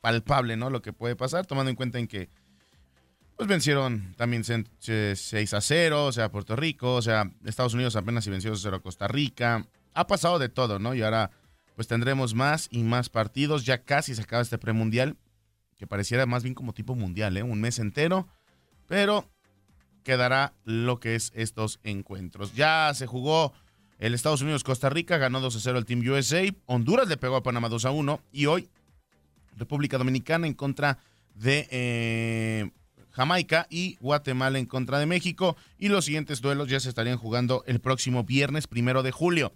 palpable, 0.00 0.56
¿no? 0.56 0.68
Lo 0.68 0.82
que 0.82 0.92
puede 0.92 1.16
pasar, 1.16 1.46
tomando 1.46 1.70
en 1.70 1.76
cuenta 1.76 1.98
en 1.98 2.08
que 2.08 2.28
pues 3.36 3.48
vencieron 3.48 4.14
también 4.16 4.44
6 4.44 5.54
a 5.54 5.60
0, 5.60 6.06
o 6.06 6.12
sea, 6.12 6.30
Puerto 6.30 6.54
Rico, 6.56 6.94
o 6.94 7.02
sea, 7.02 7.30
Estados 7.44 7.74
Unidos 7.74 7.96
apenas 7.96 8.24
si 8.24 8.30
venció 8.30 8.54
0 8.54 8.76
a 8.76 8.82
Costa 8.82 9.08
Rica. 9.08 9.66
Ha 9.92 10.06
pasado 10.06 10.38
de 10.38 10.48
todo, 10.48 10.78
¿no? 10.78 10.94
Y 10.94 11.02
ahora 11.02 11.30
pues 11.74 11.88
tendremos 11.88 12.34
más 12.34 12.68
y 12.70 12.82
más 12.82 13.08
partidos. 13.08 13.64
Ya 13.64 13.82
casi 13.82 14.14
se 14.14 14.22
acaba 14.22 14.42
este 14.42 14.58
premundial, 14.58 15.16
que 15.76 15.86
pareciera 15.86 16.26
más 16.26 16.42
bien 16.42 16.54
como 16.54 16.72
tipo 16.72 16.94
mundial, 16.94 17.36
¿eh? 17.36 17.42
Un 17.42 17.60
mes 17.60 17.78
entero, 17.78 18.28
pero 18.86 19.28
quedará 20.02 20.52
lo 20.64 21.00
que 21.00 21.14
es 21.14 21.32
estos 21.34 21.80
encuentros. 21.82 22.54
Ya 22.54 22.92
se 22.94 23.06
jugó 23.06 23.52
el 23.98 24.14
Estados 24.14 24.42
Unidos-Costa 24.42 24.90
Rica, 24.90 25.18
ganó 25.18 25.40
2 25.40 25.56
a 25.56 25.60
0 25.60 25.78
el 25.78 25.86
Team 25.86 26.00
USA. 26.06 26.42
Honduras 26.66 27.08
le 27.08 27.16
pegó 27.16 27.36
a 27.36 27.42
Panamá 27.42 27.68
2 27.68 27.84
a 27.86 27.90
1. 27.90 28.20
Y 28.32 28.46
hoy, 28.46 28.68
República 29.56 29.98
Dominicana 29.98 30.46
en 30.46 30.54
contra 30.54 30.98
de 31.34 31.66
eh, 31.70 32.70
Jamaica 33.10 33.66
y 33.70 33.96
Guatemala 34.00 34.58
en 34.58 34.66
contra 34.66 34.98
de 34.98 35.06
México. 35.06 35.56
Y 35.78 35.88
los 35.88 36.04
siguientes 36.04 36.40
duelos 36.40 36.68
ya 36.68 36.80
se 36.80 36.88
estarían 36.88 37.16
jugando 37.16 37.64
el 37.66 37.80
próximo 37.80 38.24
viernes 38.24 38.66
primero 38.66 39.02
de 39.02 39.10
julio. 39.10 39.52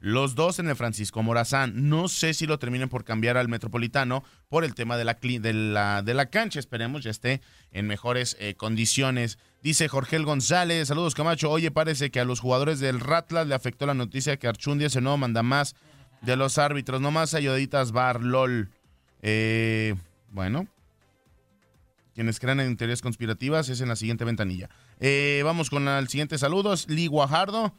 Los 0.00 0.34
dos 0.34 0.58
en 0.58 0.68
el 0.68 0.76
Francisco 0.76 1.22
Morazán. 1.22 1.88
No 1.90 2.08
sé 2.08 2.32
si 2.32 2.46
lo 2.46 2.58
terminen 2.58 2.88
por 2.88 3.04
cambiar 3.04 3.36
al 3.36 3.48
Metropolitano 3.48 4.24
por 4.48 4.64
el 4.64 4.74
tema 4.74 4.96
de 4.96 5.04
la, 5.04 5.14
de 5.14 5.52
la, 5.52 6.02
de 6.02 6.14
la 6.14 6.26
cancha. 6.30 6.58
Esperemos 6.58 7.04
ya 7.04 7.10
esté 7.10 7.42
en 7.70 7.86
mejores 7.86 8.34
eh, 8.40 8.54
condiciones. 8.54 9.38
Dice 9.62 9.88
Jorge 9.88 10.18
González. 10.18 10.88
Saludos, 10.88 11.14
Camacho. 11.14 11.50
Oye, 11.50 11.70
parece 11.70 12.10
que 12.10 12.18
a 12.18 12.24
los 12.24 12.40
jugadores 12.40 12.80
del 12.80 12.98
Ratlas 12.98 13.46
le 13.46 13.54
afectó 13.54 13.84
la 13.84 13.92
noticia 13.92 14.38
que 14.38 14.48
Archundia 14.48 14.88
se 14.88 15.02
no 15.02 15.18
manda 15.18 15.42
más 15.42 15.76
de 16.22 16.34
los 16.36 16.56
árbitros. 16.56 17.02
No 17.02 17.10
más 17.10 17.34
ayuditas 17.34 17.92
bar, 17.92 18.22
lol. 18.22 18.70
Eh, 19.20 19.94
bueno, 20.30 20.66
quienes 22.14 22.40
crean 22.40 22.60
en 22.60 22.76
teorías 22.78 23.02
conspirativas 23.02 23.68
es 23.68 23.82
en 23.82 23.88
la 23.88 23.96
siguiente 23.96 24.24
ventanilla. 24.24 24.70
Eh, 24.98 25.42
vamos 25.44 25.68
con 25.68 25.86
el 25.88 26.08
siguiente 26.08 26.38
saludo, 26.38 26.72
es 26.72 26.88
Lee 26.88 27.06
Guajardo. 27.06 27.74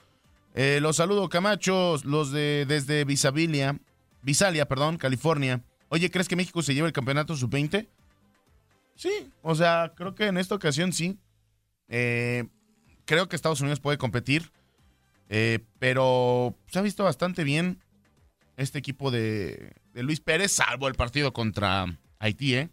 Eh, 0.54 0.80
los 0.82 0.98
saludo, 0.98 1.30
Camacho, 1.30 1.96
los 2.04 2.32
de 2.32 2.66
desde 2.68 3.06
Visabilia, 3.06 3.80
Visalia, 4.22 4.68
perdón, 4.68 4.98
California. 4.98 5.64
Oye, 5.90 6.12
¿crees 6.12 6.28
que 6.28 6.36
México 6.36 6.62
se 6.62 6.74
lleva 6.74 6.88
el 6.88 6.94
campeonato 6.94 7.36
sub-20? 7.36 7.88
Sí, 8.96 9.32
o 9.42 9.56
sea, 9.56 9.94
creo 9.96 10.14
que 10.14 10.28
en 10.28 10.38
esta 10.38 10.56
ocasión 10.56 10.94
sí. 10.94 11.18
Eh, 11.88 12.48
creo 13.06 13.28
que 13.28 13.36
Estados 13.36 13.62
Unidos 13.62 13.80
puede 13.80 13.98
competir, 13.98 14.52
eh, 15.30 15.60
pero 15.80 16.56
se 16.68 16.80
ha 16.80 16.82
visto 16.82 17.04
bastante 17.04 17.44
bien 17.44 17.82
este 18.58 18.80
equipo 18.80 19.10
de, 19.10 19.74
Luis 19.94 20.20
Pérez, 20.20 20.52
salvo 20.52 20.88
el 20.88 20.96
partido 20.96 21.34
contra 21.34 21.86
Haití, 22.20 22.56
¿eh? 22.56 22.70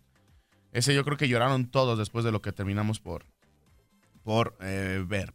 Ese 0.73 0.95
yo 0.95 1.05
creo 1.05 1.17
que 1.17 1.29
lloraron 1.29 1.71
todos 1.71 1.99
después 1.99 2.25
de 2.25 2.33
lo 2.33 2.43
que 2.43 2.53
terminamos 2.53 3.01
por, 3.01 3.25
por 4.23 4.59
ver. 4.59 5.35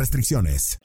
restricciones. 0.00 0.80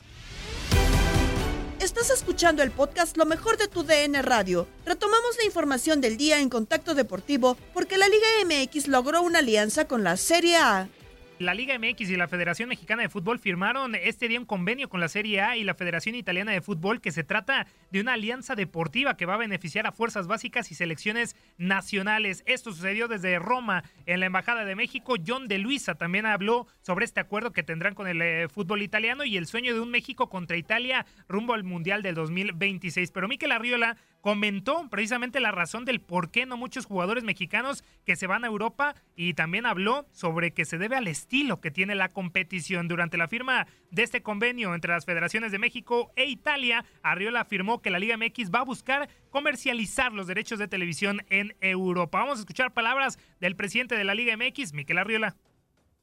Estás 1.80 2.10
escuchando 2.10 2.62
el 2.64 2.72
podcast 2.72 3.16
Lo 3.16 3.26
mejor 3.26 3.58
de 3.58 3.70
tu 3.70 3.84
DN 3.84 4.22
Radio. 4.22 4.68
Retomamos 4.86 5.38
la 5.38 5.46
información 5.46 6.02
del 6.02 6.18
día 6.18 6.42
en 6.42 6.50
Contacto 6.50 6.96
Deportivo 6.96 7.56
porque 7.74 7.98
la 7.98 8.10
Liga 8.10 8.28
MX 8.46 8.90
logró 8.90 9.22
una 9.22 9.40
alianza 9.40 9.88
con 9.88 10.04
la 10.04 10.18
Serie 10.18 10.58
A. 10.58 10.90
La 11.38 11.54
Liga 11.54 11.78
MX 11.78 12.10
y 12.12 12.16
la 12.16 12.30
Federación 12.30 12.70
Mexicana 12.70 13.02
de 13.02 13.10
Fútbol 13.10 13.40
firmaron 13.40 13.94
este 13.94 14.30
día 14.30 14.40
un 14.40 14.46
convenio 14.46 14.88
con 14.88 15.02
la 15.02 15.10
Serie 15.10 15.42
A 15.42 15.58
y 15.58 15.66
la 15.66 15.74
Federación 15.76 16.16
Italiana 16.16 16.54
de 16.54 16.62
Fútbol 16.62 17.02
que 17.02 17.12
se 17.12 17.26
trata 17.26 17.68
de 17.92 18.00
una 18.00 18.14
alianza 18.14 18.56
deportiva 18.56 19.18
que 19.18 19.26
va 19.26 19.34
a 19.34 19.38
beneficiar 19.38 19.86
a 19.86 19.92
fuerzas 19.92 20.28
básicas 20.28 20.72
y 20.72 20.76
selecciones 20.76 21.36
nacionales. 21.58 22.42
Esto 22.46 22.72
sucedió 22.72 23.10
desde 23.10 23.38
Roma 23.38 23.84
en 24.06 24.22
la 24.22 24.28
Embajada 24.28 24.64
de 24.64 24.78
México. 24.78 25.16
John 25.28 25.50
de 25.50 25.58
Luisa 25.58 25.96
también 25.96 26.26
habló 26.26 26.68
sobre 26.82 27.04
este 27.04 27.20
acuerdo 27.20 27.52
que 27.52 27.64
tendrán 27.64 27.96
con 27.96 28.08
el 28.08 28.22
eh, 28.22 28.48
fútbol 28.48 28.82
italiano 28.82 29.26
y 29.26 29.36
el 29.36 29.46
sueño 29.46 29.74
de 29.74 29.82
un 29.82 29.92
México 29.92 30.30
contra 30.30 30.56
Italia 30.56 31.06
rumbo 31.28 31.54
al 31.54 31.66
Mundial 31.66 32.02
del 32.02 32.16
2026. 32.16 33.12
Pero 33.12 33.28
Miquel 33.28 33.52
Arriola 33.52 33.98
comentó 34.26 34.90
precisamente 34.90 35.40
la 35.40 35.52
razón 35.52 35.86
del 35.86 36.02
por 36.02 36.32
qué 36.32 36.48
no 36.48 36.58
muchos 36.58 36.88
jugadores 36.88 37.24
mexicanos 37.24 37.84
que 38.06 38.16
se 38.16 38.26
van 38.26 38.44
a 38.44 38.48
Europa 38.48 38.96
y 39.16 39.36
también 39.36 39.68
habló 39.68 40.08
sobre 40.10 40.52
que 40.52 40.66
se 40.66 40.80
debe 40.80 40.96
al 40.96 41.08
estilo 41.08 41.62
que 41.62 41.70
tiene 41.70 41.94
la 41.94 42.10
competición. 42.10 42.88
Durante 42.88 43.20
la 43.20 43.28
firma 43.28 43.68
de 43.92 44.02
este 44.02 44.24
convenio 44.24 44.74
entre 44.74 44.92
las 44.94 45.06
federaciones 45.06 45.52
de 45.52 45.60
México 45.60 46.12
e 46.16 46.26
Italia, 46.26 46.86
Arriola 47.04 47.42
afirmó 47.42 47.84
que 47.84 47.92
la 47.92 48.00
Liga 48.00 48.18
MX 48.18 48.50
va 48.50 48.62
a 48.62 48.66
buscar 48.66 49.10
comercializar 49.30 50.12
los 50.12 50.26
derechos 50.26 50.58
de 50.58 50.68
televisión 50.68 51.22
en 51.30 51.56
Europa. 51.62 52.18
Vamos 52.18 52.40
a 52.40 52.42
escuchar 52.42 52.74
palabras 52.74 53.20
del 53.40 53.56
presidente 53.56 53.96
de 53.96 54.06
la 54.06 54.16
Liga 54.16 54.36
MX, 54.36 54.74
Miquel 54.74 54.98
Arriola. 54.98 55.36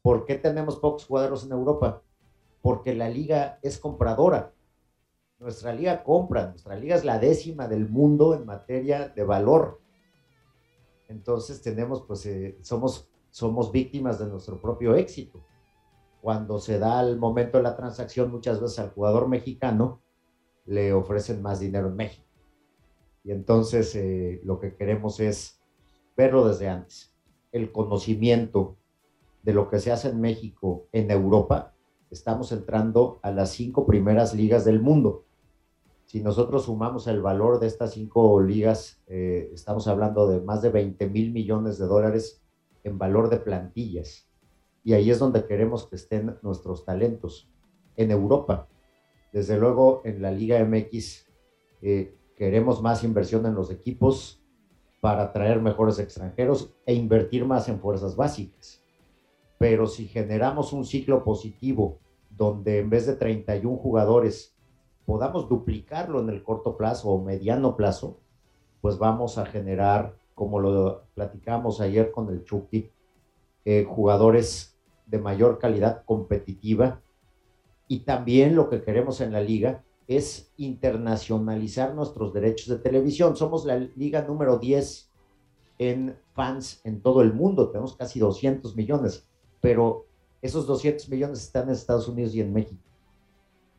¿Por 0.01 0.27
qué 0.27 0.37
tenemos 0.37 0.77
pocos 0.77 1.07
jugadores 1.07 1.43
en 1.43 1.51
Europa? 1.51 2.03
Porque 2.61 2.95
la 2.95 3.09
liga 3.09 3.59
es 3.63 3.79
compradora 3.79 4.53
nuestra 5.43 5.75
liga 5.75 6.05
compra, 6.05 6.51
nuestra 6.51 6.77
liga 6.77 6.95
es 6.95 7.05
la 7.05 7.19
décima 7.19 7.67
del 7.67 7.89
mundo 7.89 8.35
en 8.35 8.47
materia 8.47 9.09
de 9.09 9.25
valor. 9.25 9.81
Entonces 11.09 11.61
tenemos, 11.61 12.03
pues, 12.03 12.25
eh, 12.27 12.57
somos, 12.63 13.11
somos 13.31 13.73
víctimas 13.73 14.21
de 14.21 14.29
nuestro 14.29 14.61
propio 14.61 14.95
éxito. 14.95 15.45
Cuando 16.21 16.61
se 16.61 16.79
da 16.79 17.01
el 17.03 17.19
momento 17.19 17.59
de 17.59 17.65
la 17.65 17.77
transacción, 17.77 18.31
muchas 18.31 18.61
veces 18.61 18.79
al 18.79 18.91
jugador 18.91 19.29
mexicano 19.29 20.01
le 20.65 20.93
ofrecen 20.93 21.43
más 21.43 21.59
dinero 21.59 21.89
en 21.89 21.97
México. 21.97 22.29
Y 23.25 23.33
entonces 23.33 23.95
eh, 23.97 24.41
lo 24.45 24.61
que 24.61 24.77
queremos 24.77 25.19
es 25.19 25.61
verlo 26.17 26.47
desde 26.47 26.69
antes. 26.69 27.17
El 27.51 27.73
conocimiento 27.73 28.77
de 29.43 29.55
lo 29.55 29.69
que 29.69 29.81
se 29.81 29.91
hace 29.91 30.09
en 30.11 30.21
México, 30.21 30.87
en 30.93 31.11
Europa, 31.11 31.75
estamos 32.11 32.53
entrando 32.53 33.19
a 33.23 33.33
las 33.33 33.51
cinco 33.51 33.87
primeras 33.87 34.35
ligas 34.35 34.65
del 34.65 34.81
mundo. 34.81 35.25
Si 36.13 36.21
nosotros 36.21 36.67
sumamos 36.67 37.07
el 37.07 37.23
valor 37.23 37.59
de 37.59 37.67
estas 37.67 37.95
cinco 37.95 38.39
ligas, 38.43 39.03
eh, 39.07 39.49
estamos 39.55 39.89
hablando 39.89 40.29
de 40.29 40.43
más 40.43 40.61
de 40.61 40.69
20 40.69 41.09
mil 41.09 41.33
millones 41.33 41.79
de 41.79 41.87
dólares 41.87 42.43
en 42.85 42.99
valor 42.99 43.31
de 43.31 43.39
plantillas. 43.39 44.29
Y 44.85 44.93
ahí 44.93 45.11
es 45.11 45.19
donde 45.19 45.47
queremos 45.47 45.87
que 45.87 45.97
estén 45.97 46.37
nuestros 46.43 46.85
talentos. 46.85 47.49
En 47.97 48.11
Europa, 48.11 48.69
desde 49.33 49.59
luego 49.59 50.03
en 50.05 50.21
la 50.21 50.31
Liga 50.31 50.63
MX, 50.63 51.25
eh, 51.81 52.15
queremos 52.37 52.83
más 52.83 53.05
inversión 53.05 53.47
en 53.47 53.55
los 53.55 53.71
equipos 53.71 54.45
para 55.01 55.33
traer 55.33 55.63
mejores 55.63 55.99
extranjeros 55.99 56.75
e 56.85 56.93
invertir 56.93 57.47
más 57.47 57.71
en 57.71 57.81
fuerzas 57.81 58.17
básicas. 58.17 58.85
Pero 59.57 59.87
si 59.87 60.09
generamos 60.09 60.75
un 60.75 60.85
ciclo 60.85 61.25
positivo 61.25 62.01
donde 62.29 62.81
en 62.81 62.91
vez 62.91 63.07
de 63.07 63.17
31 63.17 63.79
jugadores 63.79 64.52
podamos 65.07 65.49
duplicarlo 65.49 66.21
en 66.21 66.29
el 66.29 66.43
corto 66.43 66.77
plazo 66.77 67.11
o 67.11 67.23
mediano 67.23 67.77
plazo, 67.77 68.19
pues 68.81 68.99
vamos 68.99 69.39
a 69.39 69.47
generar, 69.47 70.17
como 70.35 70.61
lo 70.61 71.05
platicamos 71.15 71.81
ayer 71.81 72.11
con 72.11 72.29
el 72.29 72.45
Chucky, 72.45 72.91
eh, 73.65 73.85
jugadores 73.89 74.77
de 75.07 75.19
mayor 75.19 75.59
calidad 75.59 76.05
competitiva. 76.05 77.01
Y 77.89 78.01
también 78.01 78.57
lo 78.57 78.69
que 78.69 78.83
queremos 78.83 79.21
en 79.21 79.33
la 79.33 79.41
liga 79.41 79.85
es 80.09 80.53
internacionalizar 80.57 81.95
nuestros 81.95 82.33
derechos 82.33 82.69
de 82.69 82.79
televisión. 82.79 83.37
Somos 83.37 83.65
la 83.65 83.77
liga 83.79 84.23
número 84.23 84.59
10 84.59 85.11
en 85.79 86.17
fans 86.33 86.81
en 86.85 87.03
todo 87.03 87.23
el 87.23 87.33
mundo. 87.33 87.71
Tenemos 87.71 87.97
casi 87.97 88.19
200 88.19 88.75
millones, 88.77 89.29
pero 89.61 90.07
esos 90.41 90.67
200 90.67 91.09
millones 91.09 91.43
están 91.43 91.65
en 91.65 91.75
Estados 91.75 92.09
Unidos 92.09 92.35
y 92.35 92.41
en 92.41 92.53
México 92.53 92.92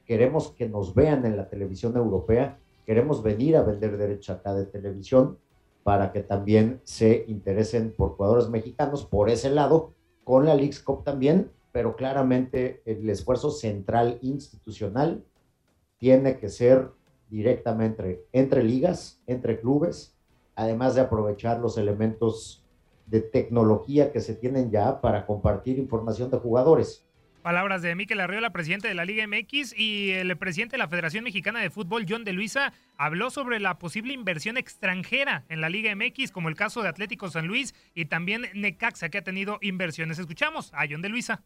queremos 0.06 0.52
que 0.52 0.68
nos 0.68 0.94
vean 0.94 1.26
en 1.26 1.38
la 1.38 1.50
televisión 1.50 1.96
europea, 1.98 2.60
queremos 2.86 3.24
venir 3.24 3.56
a 3.56 3.64
vender 3.64 3.98
derechos 3.98 4.38
acá 4.38 4.54
de 4.54 4.66
televisión 4.66 5.38
para 5.84 6.12
que 6.12 6.22
también 6.22 6.82
se 6.84 7.26
interesen 7.28 7.94
por 7.96 8.16
jugadores 8.16 8.50
mexicanos 8.50 9.06
por 9.06 9.30
ese 9.30 9.50
lado, 9.50 9.94
con 10.24 10.46
la 10.46 10.56
Leagues 10.56 10.80
Cup 10.80 11.04
también, 11.04 11.52
pero 11.72 11.96
claramente 11.96 12.82
el 12.86 13.10
esfuerzo 13.10 13.52
central 13.52 14.20
institucional 14.22 15.24
tiene 15.98 16.38
que 16.38 16.50
ser 16.50 16.92
directamente 17.30 18.26
entre 18.32 18.64
ligas, 18.64 19.22
entre 19.28 19.60
clubes, 19.60 20.16
además 20.56 20.96
de 20.96 21.02
aprovechar 21.02 21.60
los 21.60 21.78
elementos 21.78 22.64
de 23.08 23.22
tecnología 23.22 24.12
que 24.12 24.22
se 24.22 24.36
tienen 24.36 24.72
ya 24.72 25.02
para 25.02 25.26
compartir 25.26 25.80
información 25.80 26.30
de 26.30 26.38
jugadores. 26.38 27.06
Palabras 27.44 27.82
de 27.82 27.94
Miquel 27.94 28.22
Arriola, 28.22 28.52
presidente 28.52 28.88
de 28.88 28.96
la 28.96 29.04
Liga 29.04 29.28
MX, 29.28 29.78
y 29.78 30.12
el 30.12 30.38
presidente 30.38 30.76
de 30.76 30.78
la 30.78 30.88
Federación 30.88 31.26
Mexicana 31.26 31.60
de 31.60 31.70
Fútbol, 31.70 32.06
John 32.08 32.24
de 32.24 32.32
Luisa, 32.32 32.72
habló 32.96 33.30
sobre 33.32 33.60
la 33.60 33.80
posible 33.80 34.14
inversión 34.14 34.56
extranjera 34.56 35.44
en 35.50 35.60
la 35.60 35.68
Liga 35.68 35.94
MX, 35.94 36.32
como 36.32 36.48
el 36.48 36.56
caso 36.56 36.82
de 36.82 36.88
Atlético 36.88 37.30
San 37.30 37.48
Luis 37.48 37.76
y 37.94 38.06
también 38.06 38.46
Necaxa, 38.56 39.10
que 39.10 39.18
ha 39.18 39.24
tenido 39.26 39.58
inversiones. 39.62 40.20
Escuchamos 40.20 40.72
a 40.74 40.86
John 40.90 41.02
de 41.02 41.10
Luisa. 41.10 41.44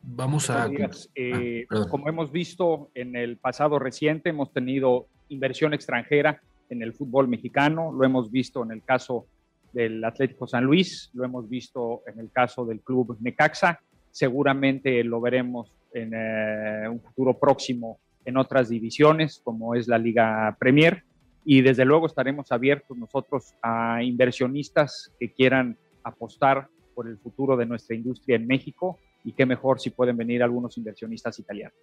Vamos 0.00 0.48
a... 0.48 0.66
Eh, 1.14 1.66
ah, 1.68 1.84
como 1.90 2.08
hemos 2.08 2.32
visto 2.32 2.90
en 2.94 3.14
el 3.14 3.36
pasado 3.36 3.78
reciente, 3.78 4.30
hemos 4.30 4.50
tenido 4.50 5.08
inversión 5.28 5.74
extranjera 5.74 6.40
en 6.70 6.80
el 6.80 6.94
fútbol 6.94 7.28
mexicano, 7.28 7.92
lo 7.92 8.02
hemos 8.02 8.30
visto 8.30 8.64
en 8.64 8.70
el 8.70 8.82
caso 8.82 9.26
del 9.74 10.02
Atlético 10.02 10.46
San 10.46 10.64
Luis, 10.64 11.10
lo 11.12 11.26
hemos 11.26 11.50
visto 11.50 12.00
en 12.06 12.18
el 12.18 12.30
caso 12.30 12.64
del 12.64 12.80
club 12.80 13.18
Necaxa 13.20 13.82
seguramente 14.10 15.02
lo 15.04 15.20
veremos 15.20 15.72
en 15.92 16.12
eh, 16.14 16.88
un 16.88 17.00
futuro 17.00 17.38
próximo 17.38 17.98
en 18.24 18.36
otras 18.36 18.68
divisiones, 18.68 19.40
como 19.42 19.74
es 19.74 19.88
la 19.88 19.98
Liga 19.98 20.56
Premier. 20.58 21.04
Y 21.44 21.62
desde 21.62 21.84
luego 21.84 22.06
estaremos 22.06 22.52
abiertos 22.52 22.96
nosotros 22.96 23.54
a 23.62 24.02
inversionistas 24.02 25.14
que 25.18 25.32
quieran 25.32 25.78
apostar 26.02 26.68
por 26.94 27.08
el 27.08 27.16
futuro 27.18 27.56
de 27.56 27.64
nuestra 27.64 27.96
industria 27.96 28.36
en 28.36 28.46
México 28.46 28.98
y 29.24 29.32
qué 29.32 29.46
mejor 29.46 29.80
si 29.80 29.90
pueden 29.90 30.16
venir 30.16 30.42
algunos 30.42 30.76
inversionistas 30.76 31.38
italianos. 31.38 31.78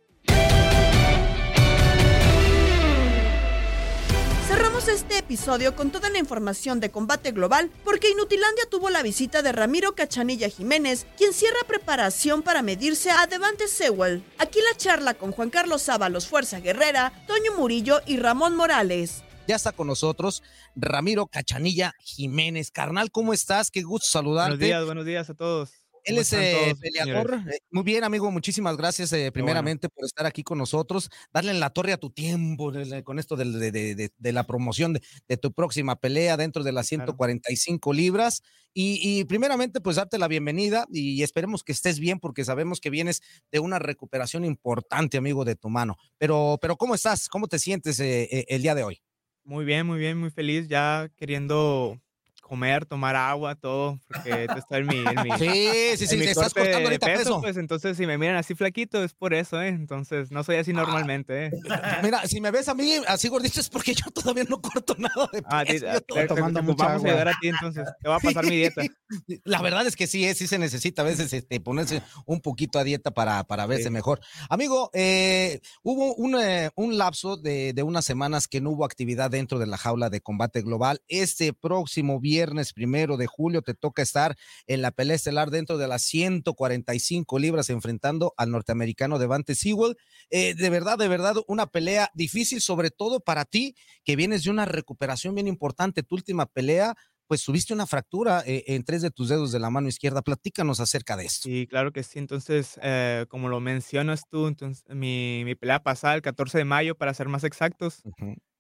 Cerramos 4.86 5.02
este 5.02 5.18
episodio 5.18 5.76
con 5.76 5.90
toda 5.90 6.10
la 6.10 6.20
información 6.20 6.80
de 6.80 6.92
combate 6.92 7.32
global 7.32 7.72
porque 7.84 8.12
Inutilandia 8.12 8.66
tuvo 8.70 8.90
la 8.90 9.02
visita 9.02 9.42
de 9.42 9.52
Ramiro 9.52 9.96
Cachanilla 9.96 10.50
Jiménez, 10.50 11.08
quien 11.18 11.34
cierra 11.34 11.60
preparación 11.68 12.44
para 12.44 12.62
medirse 12.62 13.10
a 13.10 13.26
Devante 13.26 13.68
Sewell. 13.68 14.24
Aquí 14.38 14.60
la 14.60 14.78
charla 14.78 15.16
con 15.16 15.32
Juan 15.32 15.50
Carlos 15.50 15.90
Ábalos 15.90 16.28
Fuerza 16.28 16.60
Guerrera, 16.60 17.12
Toño 17.26 17.58
Murillo 17.58 18.02
y 18.06 18.18
Ramón 18.18 18.56
Morales. 18.56 19.24
Ya 19.48 19.56
está 19.56 19.72
con 19.72 19.88
nosotros 19.88 20.44
Ramiro 20.76 21.28
Cachanilla 21.28 21.96
Jiménez. 22.00 22.70
Carnal, 22.70 23.12
¿cómo 23.12 23.34
estás? 23.34 23.72
Qué 23.72 23.82
gusto 23.82 24.08
saludarte. 24.08 24.58
Buenos 24.58 24.68
días, 24.68 24.86
buenos 24.86 25.06
días 25.06 25.30
a 25.30 25.34
todos. 25.34 25.85
Él 26.06 26.20
es 26.20 26.32
eh, 26.34 26.76
peleador. 26.80 27.42
Eh, 27.52 27.60
muy 27.72 27.84
bien, 27.84 28.04
amigo, 28.04 28.30
muchísimas 28.30 28.78
gracias 28.78 29.12
eh, 29.12 29.32
primeramente 29.32 29.90
por 29.90 30.06
estar 30.06 30.26
aquí 30.28 30.44
con 30.44 30.60
nosotros. 30.60 31.10
Darle 31.34 31.52
en 31.52 31.60
la 31.60 31.72
torre 31.72 31.94
a 31.94 31.98
tu 31.98 32.12
tiempo 32.12 32.72
con 33.04 33.20
esto 33.20 33.36
de, 33.36 33.72
de, 33.72 34.12
de, 34.16 34.32
la 34.32 34.46
promoción 34.46 34.94
de, 35.28 35.38
tu 35.38 35.52
próxima 35.52 35.96
pelea 35.96 36.38
dentro 36.38 36.64
de 36.64 36.72
las 36.72 36.88
145 36.88 37.92
libras. 37.92 38.44
Y, 38.74 39.00
y, 39.02 39.24
primeramente, 39.24 39.82
pues 39.82 39.96
darte 39.96 40.20
la 40.20 40.28
bienvenida 40.28 40.86
y 40.92 41.24
esperemos 41.24 41.64
que 41.64 41.72
estés 41.72 42.00
bien 42.00 42.20
porque 42.20 42.46
sabemos 42.46 42.80
que 42.80 42.90
vienes 42.90 43.22
de 43.52 43.60
una 43.60 43.80
recuperación 43.80 44.46
importante, 44.46 45.18
amigo, 45.18 45.44
de 45.44 45.56
tu 45.56 45.70
mano. 45.70 45.96
Pero, 46.18 46.60
pero 46.62 46.76
¿cómo 46.76 46.94
estás? 46.94 47.30
¿Cómo 47.30 47.48
te 47.48 47.58
sientes 47.58 48.00
el 48.00 48.62
día 48.62 48.76
de 48.76 48.84
hoy? 48.84 49.02
Muy 49.44 49.66
bien, 49.66 49.88
muy 49.88 50.00
bien, 50.00 50.18
muy 50.18 50.30
feliz, 50.30 50.68
ya 50.68 51.10
queriendo 51.16 52.00
comer, 52.46 52.86
tomar 52.86 53.16
agua, 53.16 53.56
todo, 53.56 54.00
porque 54.08 54.48
estoy 54.56 54.82
en 54.82 54.88
mi, 54.88 54.98
en 54.98 55.24
mi 55.24 55.32
Sí, 55.40 55.98
sí, 55.98 56.06
sí, 56.06 56.18
te 56.20 56.30
estás 56.30 56.54
cortando 56.54 56.88
ahorita 56.88 57.08
peso, 57.08 57.42
Pues 57.42 57.58
entonces 57.58 57.98
si 57.98 58.06
me 58.06 58.20
miran 58.20 58.36
así 58.36 58.54
flaquito 58.54 59.04
es 59.04 59.16
por 59.16 59.34
eso, 59.34 59.60
¿eh? 59.60 59.70
Entonces 59.70 60.30
no 60.30 60.44
soy 60.44 60.58
así 60.58 60.70
ah. 60.70 60.76
normalmente, 60.76 61.48
¿eh? 61.48 61.52
Mira, 62.04 62.26
si 62.28 62.40
me 62.42 62.52
ves 62.52 62.70
a 62.70 62.76
mí 62.76 62.98
así 63.08 63.30
gordito 63.30 63.60
es 63.60 63.68
porque 63.68 63.96
yo 63.96 64.12
todavía 64.12 64.44
no 64.48 64.62
corto 64.62 64.96
nada 65.00 65.28
de 65.34 65.42
ah, 65.46 65.64
peso. 65.66 65.88
Ah, 65.90 66.00
te, 66.00 66.28
tomando 66.28 66.62
mucha 66.62 66.86
vamos 66.86 67.04
a 67.04 67.08
ayudar 67.08 67.30
a 67.30 67.34
ti 67.42 67.48
entonces, 67.48 67.90
te 68.00 68.10
va 68.10 68.18
a 68.18 68.20
pasar 68.20 68.46
mi 68.46 68.58
dieta. 68.58 68.84
La 69.44 69.64
verdad 69.64 69.88
es 69.88 69.96
que 69.96 70.06
sí, 70.06 70.24
¿eh? 70.26 70.36
sí 70.36 70.46
se 70.46 70.60
necesita 70.60 71.02
a 71.02 71.06
veces 71.06 71.34
este, 71.34 71.60
ponerse 71.60 72.04
un 72.28 72.42
poquito 72.42 72.78
a 72.78 72.84
dieta 72.84 73.10
para, 73.10 73.44
para 73.46 73.66
verse 73.66 73.90
mejor. 73.90 74.20
Amigo, 74.52 74.92
eh, 74.94 75.62
hubo 75.82 76.14
un, 76.14 76.40
eh, 76.40 76.70
un 76.76 77.00
lapso 77.00 77.38
de, 77.38 77.74
de 77.74 77.82
unas 77.82 78.06
semanas 78.06 78.48
que 78.48 78.62
no 78.62 78.70
hubo 78.70 78.86
actividad 78.86 79.32
dentro 79.32 79.58
de 79.58 79.66
la 79.66 79.78
jaula 79.78 80.12
de 80.12 80.22
combate 80.22 80.62
global. 80.62 81.02
Este 81.08 81.52
próximo 81.52 82.20
viernes 82.20 82.35
viernes 82.36 82.74
primero 82.74 83.16
de 83.16 83.28
julio 83.28 83.62
te 83.62 83.74
toca 83.74 84.02
estar 84.02 84.36
en 84.68 84.82
la 84.82 84.92
pelea 84.92 85.16
estelar 85.16 85.52
dentro 85.52 85.78
de 85.78 85.88
las 85.88 86.02
145 86.02 87.40
libras 87.40 87.70
enfrentando 87.70 88.34
al 88.36 88.52
norteamericano 88.52 89.20
Devante 89.20 89.56
Sewell. 89.56 89.96
Eh, 90.30 90.54
de 90.54 90.70
verdad, 90.70 90.98
de 90.98 91.08
verdad, 91.08 91.36
una 91.48 91.68
pelea 91.68 92.12
difícil, 92.14 92.60
sobre 92.60 92.92
todo 92.92 93.22
para 93.22 93.46
ti, 93.46 93.74
que 94.04 94.18
vienes 94.18 94.44
de 94.44 94.50
una 94.50 94.66
recuperación 94.66 95.34
bien 95.34 95.48
importante. 95.48 96.04
Tu 96.04 96.16
última 96.16 96.46
pelea 96.46 96.96
pues 97.28 97.44
tuviste 97.44 97.74
una 97.74 97.88
fractura 97.88 98.44
eh, 98.46 98.66
en 98.68 98.84
tres 98.84 99.02
de 99.02 99.12
tus 99.12 99.30
dedos 99.30 99.54
de 99.54 99.60
la 99.60 99.70
mano 99.70 99.88
izquierda. 99.88 100.22
Platícanos 100.22 100.82
acerca 100.82 101.16
de 101.16 101.26
esto. 101.26 101.48
Sí, 101.50 101.68
claro 101.68 101.94
que 101.94 102.04
sí. 102.04 102.20
Entonces, 102.20 102.78
eh, 102.84 103.26
como 103.30 103.48
lo 103.48 103.62
mencionas 103.62 104.24
tú, 104.30 104.48
entonces, 104.48 104.84
mi, 104.90 105.44
mi, 105.46 105.56
pelea 105.56 105.82
pasada 105.82 106.16
el 106.16 106.22
14 106.22 106.58
de 106.58 106.66
mayo, 106.66 106.96
para 106.96 107.14
ser 107.14 107.30
más 107.30 107.46
exactos, 107.46 108.04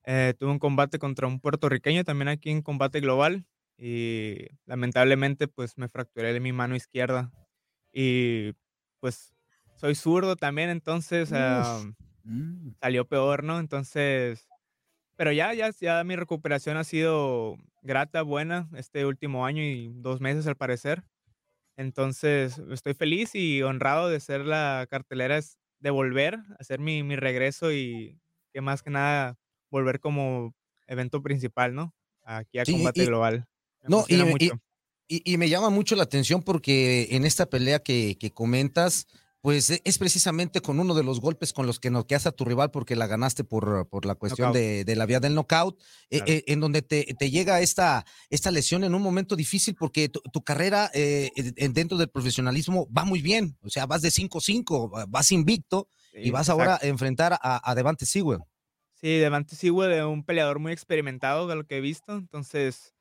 tuve 0.06 0.52
un 0.52 0.60
combate 0.60 0.98
contra 0.98 1.28
un 1.28 1.42
puertorriqueño 1.42 2.06
también 2.06 2.30
aquí 2.30 2.52
en 2.52 2.62
combate 2.62 3.02
global 3.02 3.46
y 3.78 4.48
lamentablemente 4.66 5.48
pues 5.48 5.78
me 5.78 5.90
fracturé 5.90 6.40
mi 6.40 6.54
mano 6.54 6.76
izquierda 6.76 7.32
y 7.92 8.54
pues 9.00 9.34
soy 9.76 9.96
zurdo 9.96 10.36
también, 10.36 10.70
entonces 10.70 11.32
mm. 11.32 12.70
salió 12.80 13.06
peor, 13.06 13.44
¿no? 13.44 13.60
Entonces, 13.60 14.48
pero 15.16 15.32
ya, 15.32 15.54
ya, 15.54 15.70
ya 15.80 16.04
mi 16.04 16.16
recuperación 16.16 16.78
ha 16.78 16.84
sido 16.84 17.58
grata, 17.82 18.22
buena 18.22 18.70
este 18.76 19.06
último 19.06 19.46
año 19.46 19.62
y 19.62 19.92
dos 19.96 20.22
meses 20.22 20.48
al 20.48 20.56
parecer. 20.56 21.04
Entonces, 21.78 22.58
estoy 22.72 22.94
feliz 22.94 23.36
y 23.36 23.62
honrado 23.62 24.10
de 24.10 24.20
ser 24.22 24.46
la 24.46 24.88
cartelera, 24.90 25.40
de 25.80 25.90
volver, 25.90 26.40
hacer 26.58 26.80
mi, 26.80 27.04
mi 27.04 27.18
regreso 27.18 27.72
y 27.72 28.20
que 28.54 28.62
más 28.62 28.82
que 28.82 28.90
nada 28.90 29.38
volver 29.70 30.00
como 30.00 30.56
evento 30.88 31.22
principal, 31.22 31.76
¿no? 31.76 31.94
Aquí 32.24 32.60
a 32.60 32.66
Combate 32.66 33.06
Global. 33.06 33.48
No, 33.88 34.06
y, 35.08 35.38
me 35.38 35.50
llama 35.50 35.70
mucho 35.70 35.96
la 35.96 36.04
atención 36.04 36.42
porque 36.42 37.10
en 37.12 37.26
esta 37.26 37.46
pelea 37.46 37.80
que, 37.80 38.32
comentas, 38.34 39.08
pues 39.42 39.70
e, 39.70 39.82
es 39.86 40.00
precisamente 40.00 40.62
con 40.62 40.80
uno 40.80 40.96
de 40.96 41.04
los 41.04 41.22
golpes 41.22 41.54
con 41.54 41.68
los 41.68 41.80
que 41.80 41.92
noqueas 41.92 42.26
a 42.26 42.32
tu 42.32 42.44
rival 42.44 42.72
porque 42.72 42.96
la 42.96 43.06
ganaste 43.06 43.44
por, 43.44 43.88
por 43.88 44.06
la 44.06 44.16
cuestión 44.16 44.52
de, 44.52 44.84
la 44.96 45.06
vía 45.06 45.20
del 45.20 45.36
knockout, 45.36 45.80
e, 46.10 46.24
e, 46.26 46.44
en 46.52 46.60
donde 46.60 46.82
te, 46.82 47.04
llega 47.30 47.62
esta, 47.62 48.06
esta 48.30 48.50
lesión 48.50 48.84
en 48.84 48.96
un 48.96 49.02
momento 49.02 49.36
difícil 49.36 49.76
porque 49.76 50.10
tu, 50.10 50.44
carrera 50.44 50.90
eh, 50.94 51.30
dentro 51.72 51.98
del 51.98 52.10
profesionalismo 52.10 52.88
va 52.92 53.06
muy 53.06 53.22
bien, 53.22 53.58
o 53.62 53.70
sea, 53.70 53.86
vas 53.86 54.02
de 54.02 54.10
5-5, 54.10 55.06
vas 55.08 55.32
invicto 55.32 55.88
y 56.14 56.32
vas 56.32 56.50
ahora 56.50 56.80
a 56.82 56.88
enfrentar 56.88 57.38
a, 57.40 57.70
a 57.70 57.76
Devante 57.76 58.06
Sewell. 58.06 58.40
Sí, 58.96 59.18
Devante 59.18 59.56
Sewell 59.56 59.92
es 59.92 60.04
un 60.04 60.24
peleador 60.24 60.58
muy 60.58 60.72
experimentado 60.72 61.48
de 61.48 61.56
lo 61.56 61.66
que 61.66 61.78
he 61.78 61.82
visto, 61.82 62.14
entonces 62.14 62.95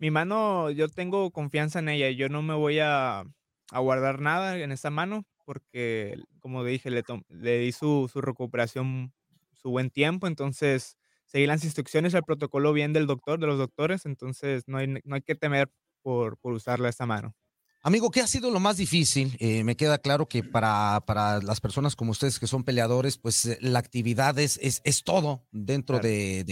mi 0.00 0.10
mano, 0.10 0.70
yo 0.70 0.88
tengo 0.88 1.30
confianza 1.30 1.78
en 1.78 1.90
ella. 1.90 2.10
Yo 2.10 2.28
no 2.28 2.42
me 2.42 2.54
voy 2.54 2.78
a, 2.80 3.22
guardar 3.70 4.20
nada 4.20 4.58
en 4.58 4.72
esa 4.72 4.90
mano 4.90 5.24
porque, 5.44 6.16
como 6.40 6.64
dije, 6.64 6.90
le, 6.90 7.04
le 7.28 7.58
di 7.58 7.70
su, 7.70 8.10
recuperación, 8.14 9.12
su 9.52 9.70
buen 9.70 9.90
tiempo. 9.90 10.26
Entonces, 10.26 10.96
seguí 11.26 11.46
las 11.46 11.64
instrucciones, 11.64 12.14
el 12.14 12.24
protocolo 12.24 12.72
bien 12.72 12.94
del 12.94 13.06
doctor, 13.06 13.38
de 13.38 13.46
los 13.46 13.58
doctores. 13.58 14.06
Entonces, 14.06 14.64
no 14.66 14.78
hay, 14.78 14.88
no 15.04 15.14
hay 15.14 15.22
que 15.22 15.34
temer 15.34 15.70
por, 16.02 16.38
por 16.38 16.54
usarla 16.54 16.88
esa 16.88 17.04
mano. 17.04 17.36
Amigo, 17.82 18.10
¿qué 18.10 18.20
ha 18.20 18.26
sido 18.26 18.50
lo 18.50 18.60
más 18.60 18.78
difícil? 18.78 19.36
Eh, 19.38 19.64
me 19.64 19.76
queda 19.76 19.98
claro 19.98 20.26
que 20.26 20.42
para, 20.42 21.02
para, 21.06 21.40
las 21.40 21.60
personas 21.60 21.96
como 21.96 22.10
ustedes 22.10 22.38
que 22.38 22.46
son 22.46 22.64
peleadores, 22.64 23.16
pues 23.16 23.58
la 23.60 23.78
actividad 23.78 24.38
es, 24.38 24.58
es, 24.62 25.02
todo 25.02 25.46
dentro 25.50 25.98
de, 25.98 26.44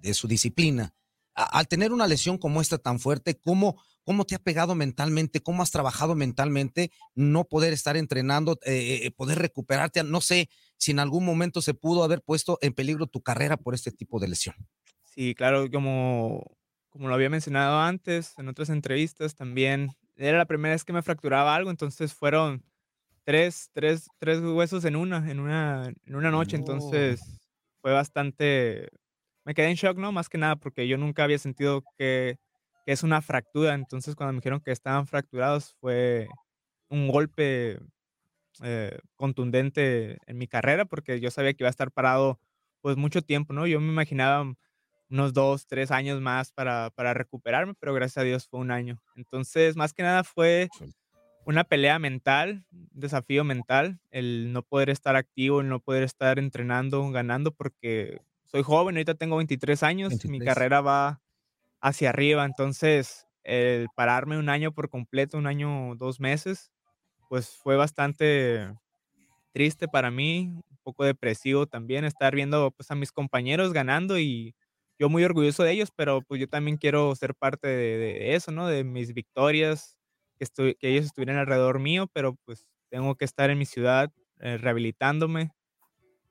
de, 0.00 0.14
su 0.14 0.28
disciplina 0.28 0.94
al 1.36 1.68
tener 1.68 1.92
una 1.92 2.06
lesión 2.06 2.38
como 2.38 2.60
esta 2.60 2.78
tan 2.78 2.98
fuerte, 2.98 3.38
¿cómo, 3.38 3.80
cómo 4.04 4.24
te 4.24 4.34
ha 4.34 4.38
pegado 4.38 4.74
mentalmente? 4.74 5.40
¿Cómo 5.40 5.62
has 5.62 5.70
trabajado 5.70 6.14
mentalmente? 6.14 6.90
No 7.14 7.44
poder 7.44 7.72
estar 7.72 7.96
entrenando, 7.96 8.58
eh, 8.64 9.02
eh, 9.04 9.10
poder 9.10 9.38
recuperarte. 9.38 10.02
No 10.02 10.20
sé 10.20 10.48
si 10.78 10.92
en 10.92 10.98
algún 10.98 11.24
momento 11.24 11.62
se 11.62 11.74
pudo 11.74 12.02
haber 12.04 12.22
puesto 12.22 12.58
en 12.62 12.72
peligro 12.72 13.06
tu 13.06 13.20
carrera 13.20 13.56
por 13.56 13.74
este 13.74 13.92
tipo 13.92 14.18
de 14.18 14.28
lesión. 14.28 14.56
Sí, 15.04 15.34
claro, 15.34 15.70
como, 15.70 16.44
como 16.88 17.08
lo 17.08 17.14
había 17.14 17.30
mencionado 17.30 17.80
antes 17.80 18.34
en 18.38 18.48
otras 18.48 18.70
entrevistas 18.70 19.34
también, 19.34 19.90
era 20.16 20.38
la 20.38 20.46
primera 20.46 20.74
vez 20.74 20.84
que 20.84 20.92
me 20.92 21.02
fracturaba 21.02 21.54
algo, 21.54 21.70
entonces 21.70 22.14
fueron 22.14 22.64
tres, 23.24 23.70
tres, 23.72 24.08
tres 24.18 24.40
huesos 24.40 24.84
en 24.84 24.96
una, 24.96 25.30
en 25.30 25.40
una, 25.40 25.92
en 26.04 26.14
una 26.14 26.30
noche, 26.30 26.56
entonces 26.56 27.20
fue 27.80 27.92
bastante, 27.92 28.88
me 29.46 29.54
quedé 29.54 29.68
en 29.70 29.76
shock, 29.76 29.96
¿no? 29.96 30.10
Más 30.10 30.28
que 30.28 30.38
nada 30.38 30.56
porque 30.56 30.88
yo 30.88 30.98
nunca 30.98 31.22
había 31.24 31.38
sentido 31.38 31.82
que, 31.96 32.38
es 32.84 33.02
una 33.02 33.20
fractura. 33.20 33.74
Entonces, 33.74 34.14
cuando 34.14 34.34
me 34.34 34.38
dijeron 34.38 34.60
que 34.60 34.70
estaban 34.70 35.08
fracturados, 35.08 35.74
fue 35.80 36.28
un 36.88 37.08
golpe 37.08 37.80
eh, 38.62 38.98
contundente 39.16 40.18
en 40.26 40.38
mi 40.38 40.46
carrera 40.46 40.84
porque 40.84 41.18
yo 41.18 41.32
sabía 41.32 41.52
que 41.52 41.64
iba 41.64 41.68
a 41.68 41.70
estar 41.70 41.90
parado 41.90 42.38
pues 42.82 42.96
mucho 42.96 43.22
tiempo, 43.22 43.52
¿no? 43.52 43.66
Yo 43.66 43.80
me 43.80 43.90
imaginaba 43.90 44.54
unos 45.10 45.32
dos, 45.32 45.66
tres 45.66 45.90
años 45.90 46.20
más 46.20 46.52
para, 46.52 46.90
para 46.90 47.12
recuperarme, 47.12 47.74
pero 47.74 47.92
gracias 47.92 48.18
a 48.18 48.24
Dios 48.24 48.46
fue 48.48 48.60
un 48.60 48.70
año. 48.70 49.00
Entonces, 49.16 49.76
más 49.76 49.92
que 49.92 50.04
nada 50.04 50.22
fue 50.22 50.68
una 51.44 51.64
pelea 51.64 51.98
mental, 51.98 52.64
un 52.70 52.88
desafío 52.92 53.42
mental, 53.42 54.00
el 54.10 54.52
no 54.52 54.62
poder 54.62 54.90
estar 54.90 55.16
activo, 55.16 55.60
el 55.60 55.68
no 55.68 55.80
poder 55.80 56.04
estar 56.04 56.38
entrenando, 56.38 57.08
ganando, 57.10 57.52
porque 57.52 58.20
soy 58.46 58.62
joven, 58.62 58.96
ahorita 58.96 59.14
tengo 59.14 59.36
23 59.36 59.82
años, 59.82 60.24
mi 60.24 60.40
carrera 60.40 60.80
va 60.80 61.20
hacia 61.80 62.10
arriba, 62.10 62.44
entonces 62.44 63.26
el 63.44 63.88
pararme 63.94 64.38
un 64.38 64.48
año 64.48 64.72
por 64.72 64.88
completo, 64.88 65.38
un 65.38 65.46
año, 65.46 65.94
dos 65.96 66.20
meses, 66.20 66.72
pues 67.28 67.50
fue 67.50 67.76
bastante 67.76 68.72
triste 69.52 69.88
para 69.88 70.10
mí, 70.10 70.52
un 70.54 70.78
poco 70.82 71.04
depresivo 71.04 71.66
también, 71.66 72.04
estar 72.04 72.34
viendo 72.34 72.70
pues 72.72 72.90
a 72.90 72.94
mis 72.94 73.12
compañeros 73.12 73.72
ganando 73.72 74.18
y 74.18 74.54
yo 74.98 75.08
muy 75.08 75.24
orgulloso 75.24 75.62
de 75.62 75.72
ellos, 75.72 75.90
pero 75.94 76.22
pues 76.22 76.40
yo 76.40 76.48
también 76.48 76.76
quiero 76.76 77.14
ser 77.14 77.34
parte 77.34 77.68
de, 77.68 78.34
eso, 78.34 78.50
¿no? 78.50 78.66
De 78.66 78.84
mis 78.84 79.12
victorias, 79.14 79.96
que 80.38 80.76
ellos 80.80 81.06
estuvieran 81.06 81.36
alrededor 81.36 81.78
mío, 81.78 82.08
pero 82.12 82.36
pues 82.44 82.66
tengo 82.90 83.14
que 83.14 83.24
estar 83.24 83.50
en 83.50 83.58
mi 83.58 83.66
ciudad 83.66 84.12
eh, 84.40 84.58
rehabilitándome, 84.58 85.52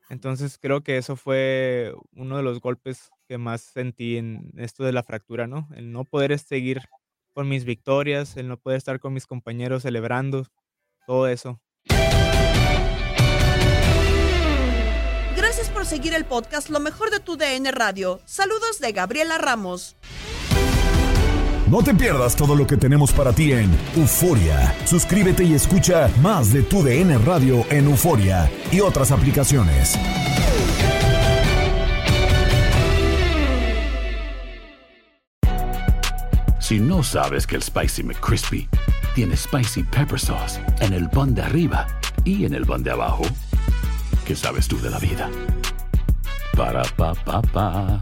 entonces 0.09 0.57
creo 0.59 0.81
que 0.81 0.97
eso 0.97 1.15
fue 1.15 1.93
uno 2.13 2.37
de 2.37 2.43
los 2.43 2.59
golpes 2.59 3.09
que 3.27 3.37
más 3.37 3.61
sentí 3.61 4.17
en 4.17 4.51
esto 4.57 4.83
de 4.83 4.91
la 4.91 5.03
fractura, 5.03 5.47
¿no? 5.47 5.67
El 5.75 5.91
no 5.91 6.03
poder 6.05 6.37
seguir 6.39 6.81
con 7.33 7.49
mis 7.49 7.65
victorias, 7.65 8.37
el 8.37 8.47
no 8.47 8.57
poder 8.57 8.77
estar 8.77 8.99
con 8.99 9.13
mis 9.13 9.27
compañeros 9.27 9.83
celebrando, 9.83 10.45
todo 11.05 11.27
eso. 11.27 11.59
Gracias 15.35 15.69
por 15.69 15.85
seguir 15.85 16.13
el 16.13 16.25
podcast 16.25 16.69
Lo 16.69 16.79
mejor 16.79 17.11
de 17.11 17.19
tu 17.19 17.37
DN 17.37 17.71
Radio. 17.71 18.19
Saludos 18.25 18.79
de 18.79 18.91
Gabriela 18.91 19.37
Ramos. 19.37 19.95
No 21.67 21.81
te 21.81 21.95
pierdas 21.95 22.35
todo 22.35 22.55
lo 22.55 22.67
que 22.67 22.77
tenemos 22.77 23.11
para 23.11 23.33
ti 23.33 23.51
en 23.51 23.75
Euforia. 23.95 24.75
Suscríbete 24.85 25.43
y 25.43 25.55
escucha 25.55 26.11
más 26.21 26.53
de 26.53 26.61
tu 26.61 26.83
DN 26.83 27.17
Radio 27.19 27.65
en 27.71 27.85
Euforia 27.85 28.51
y 28.71 28.81
otras 28.81 29.11
aplicaciones. 29.11 29.97
Si 36.59 36.79
no 36.79 37.01
sabes 37.01 37.47
que 37.47 37.55
el 37.55 37.63
Spicy 37.63 38.03
McCrispy 38.03 38.69
tiene 39.15 39.35
Spicy 39.35 39.83
Pepper 39.83 40.19
Sauce 40.19 40.61
en 40.81 40.93
el 40.93 41.09
pan 41.09 41.33
de 41.33 41.41
arriba 41.41 41.87
y 42.23 42.45
en 42.45 42.53
el 42.53 42.65
pan 42.65 42.83
de 42.83 42.91
abajo. 42.91 43.23
¿Qué 44.25 44.35
sabes 44.35 44.67
tú 44.67 44.79
de 44.81 44.91
la 44.91 44.99
vida? 44.99 45.31
Para, 46.55 46.83
pa, 46.95 47.15
pa, 47.15 47.41
pa. 47.41 48.01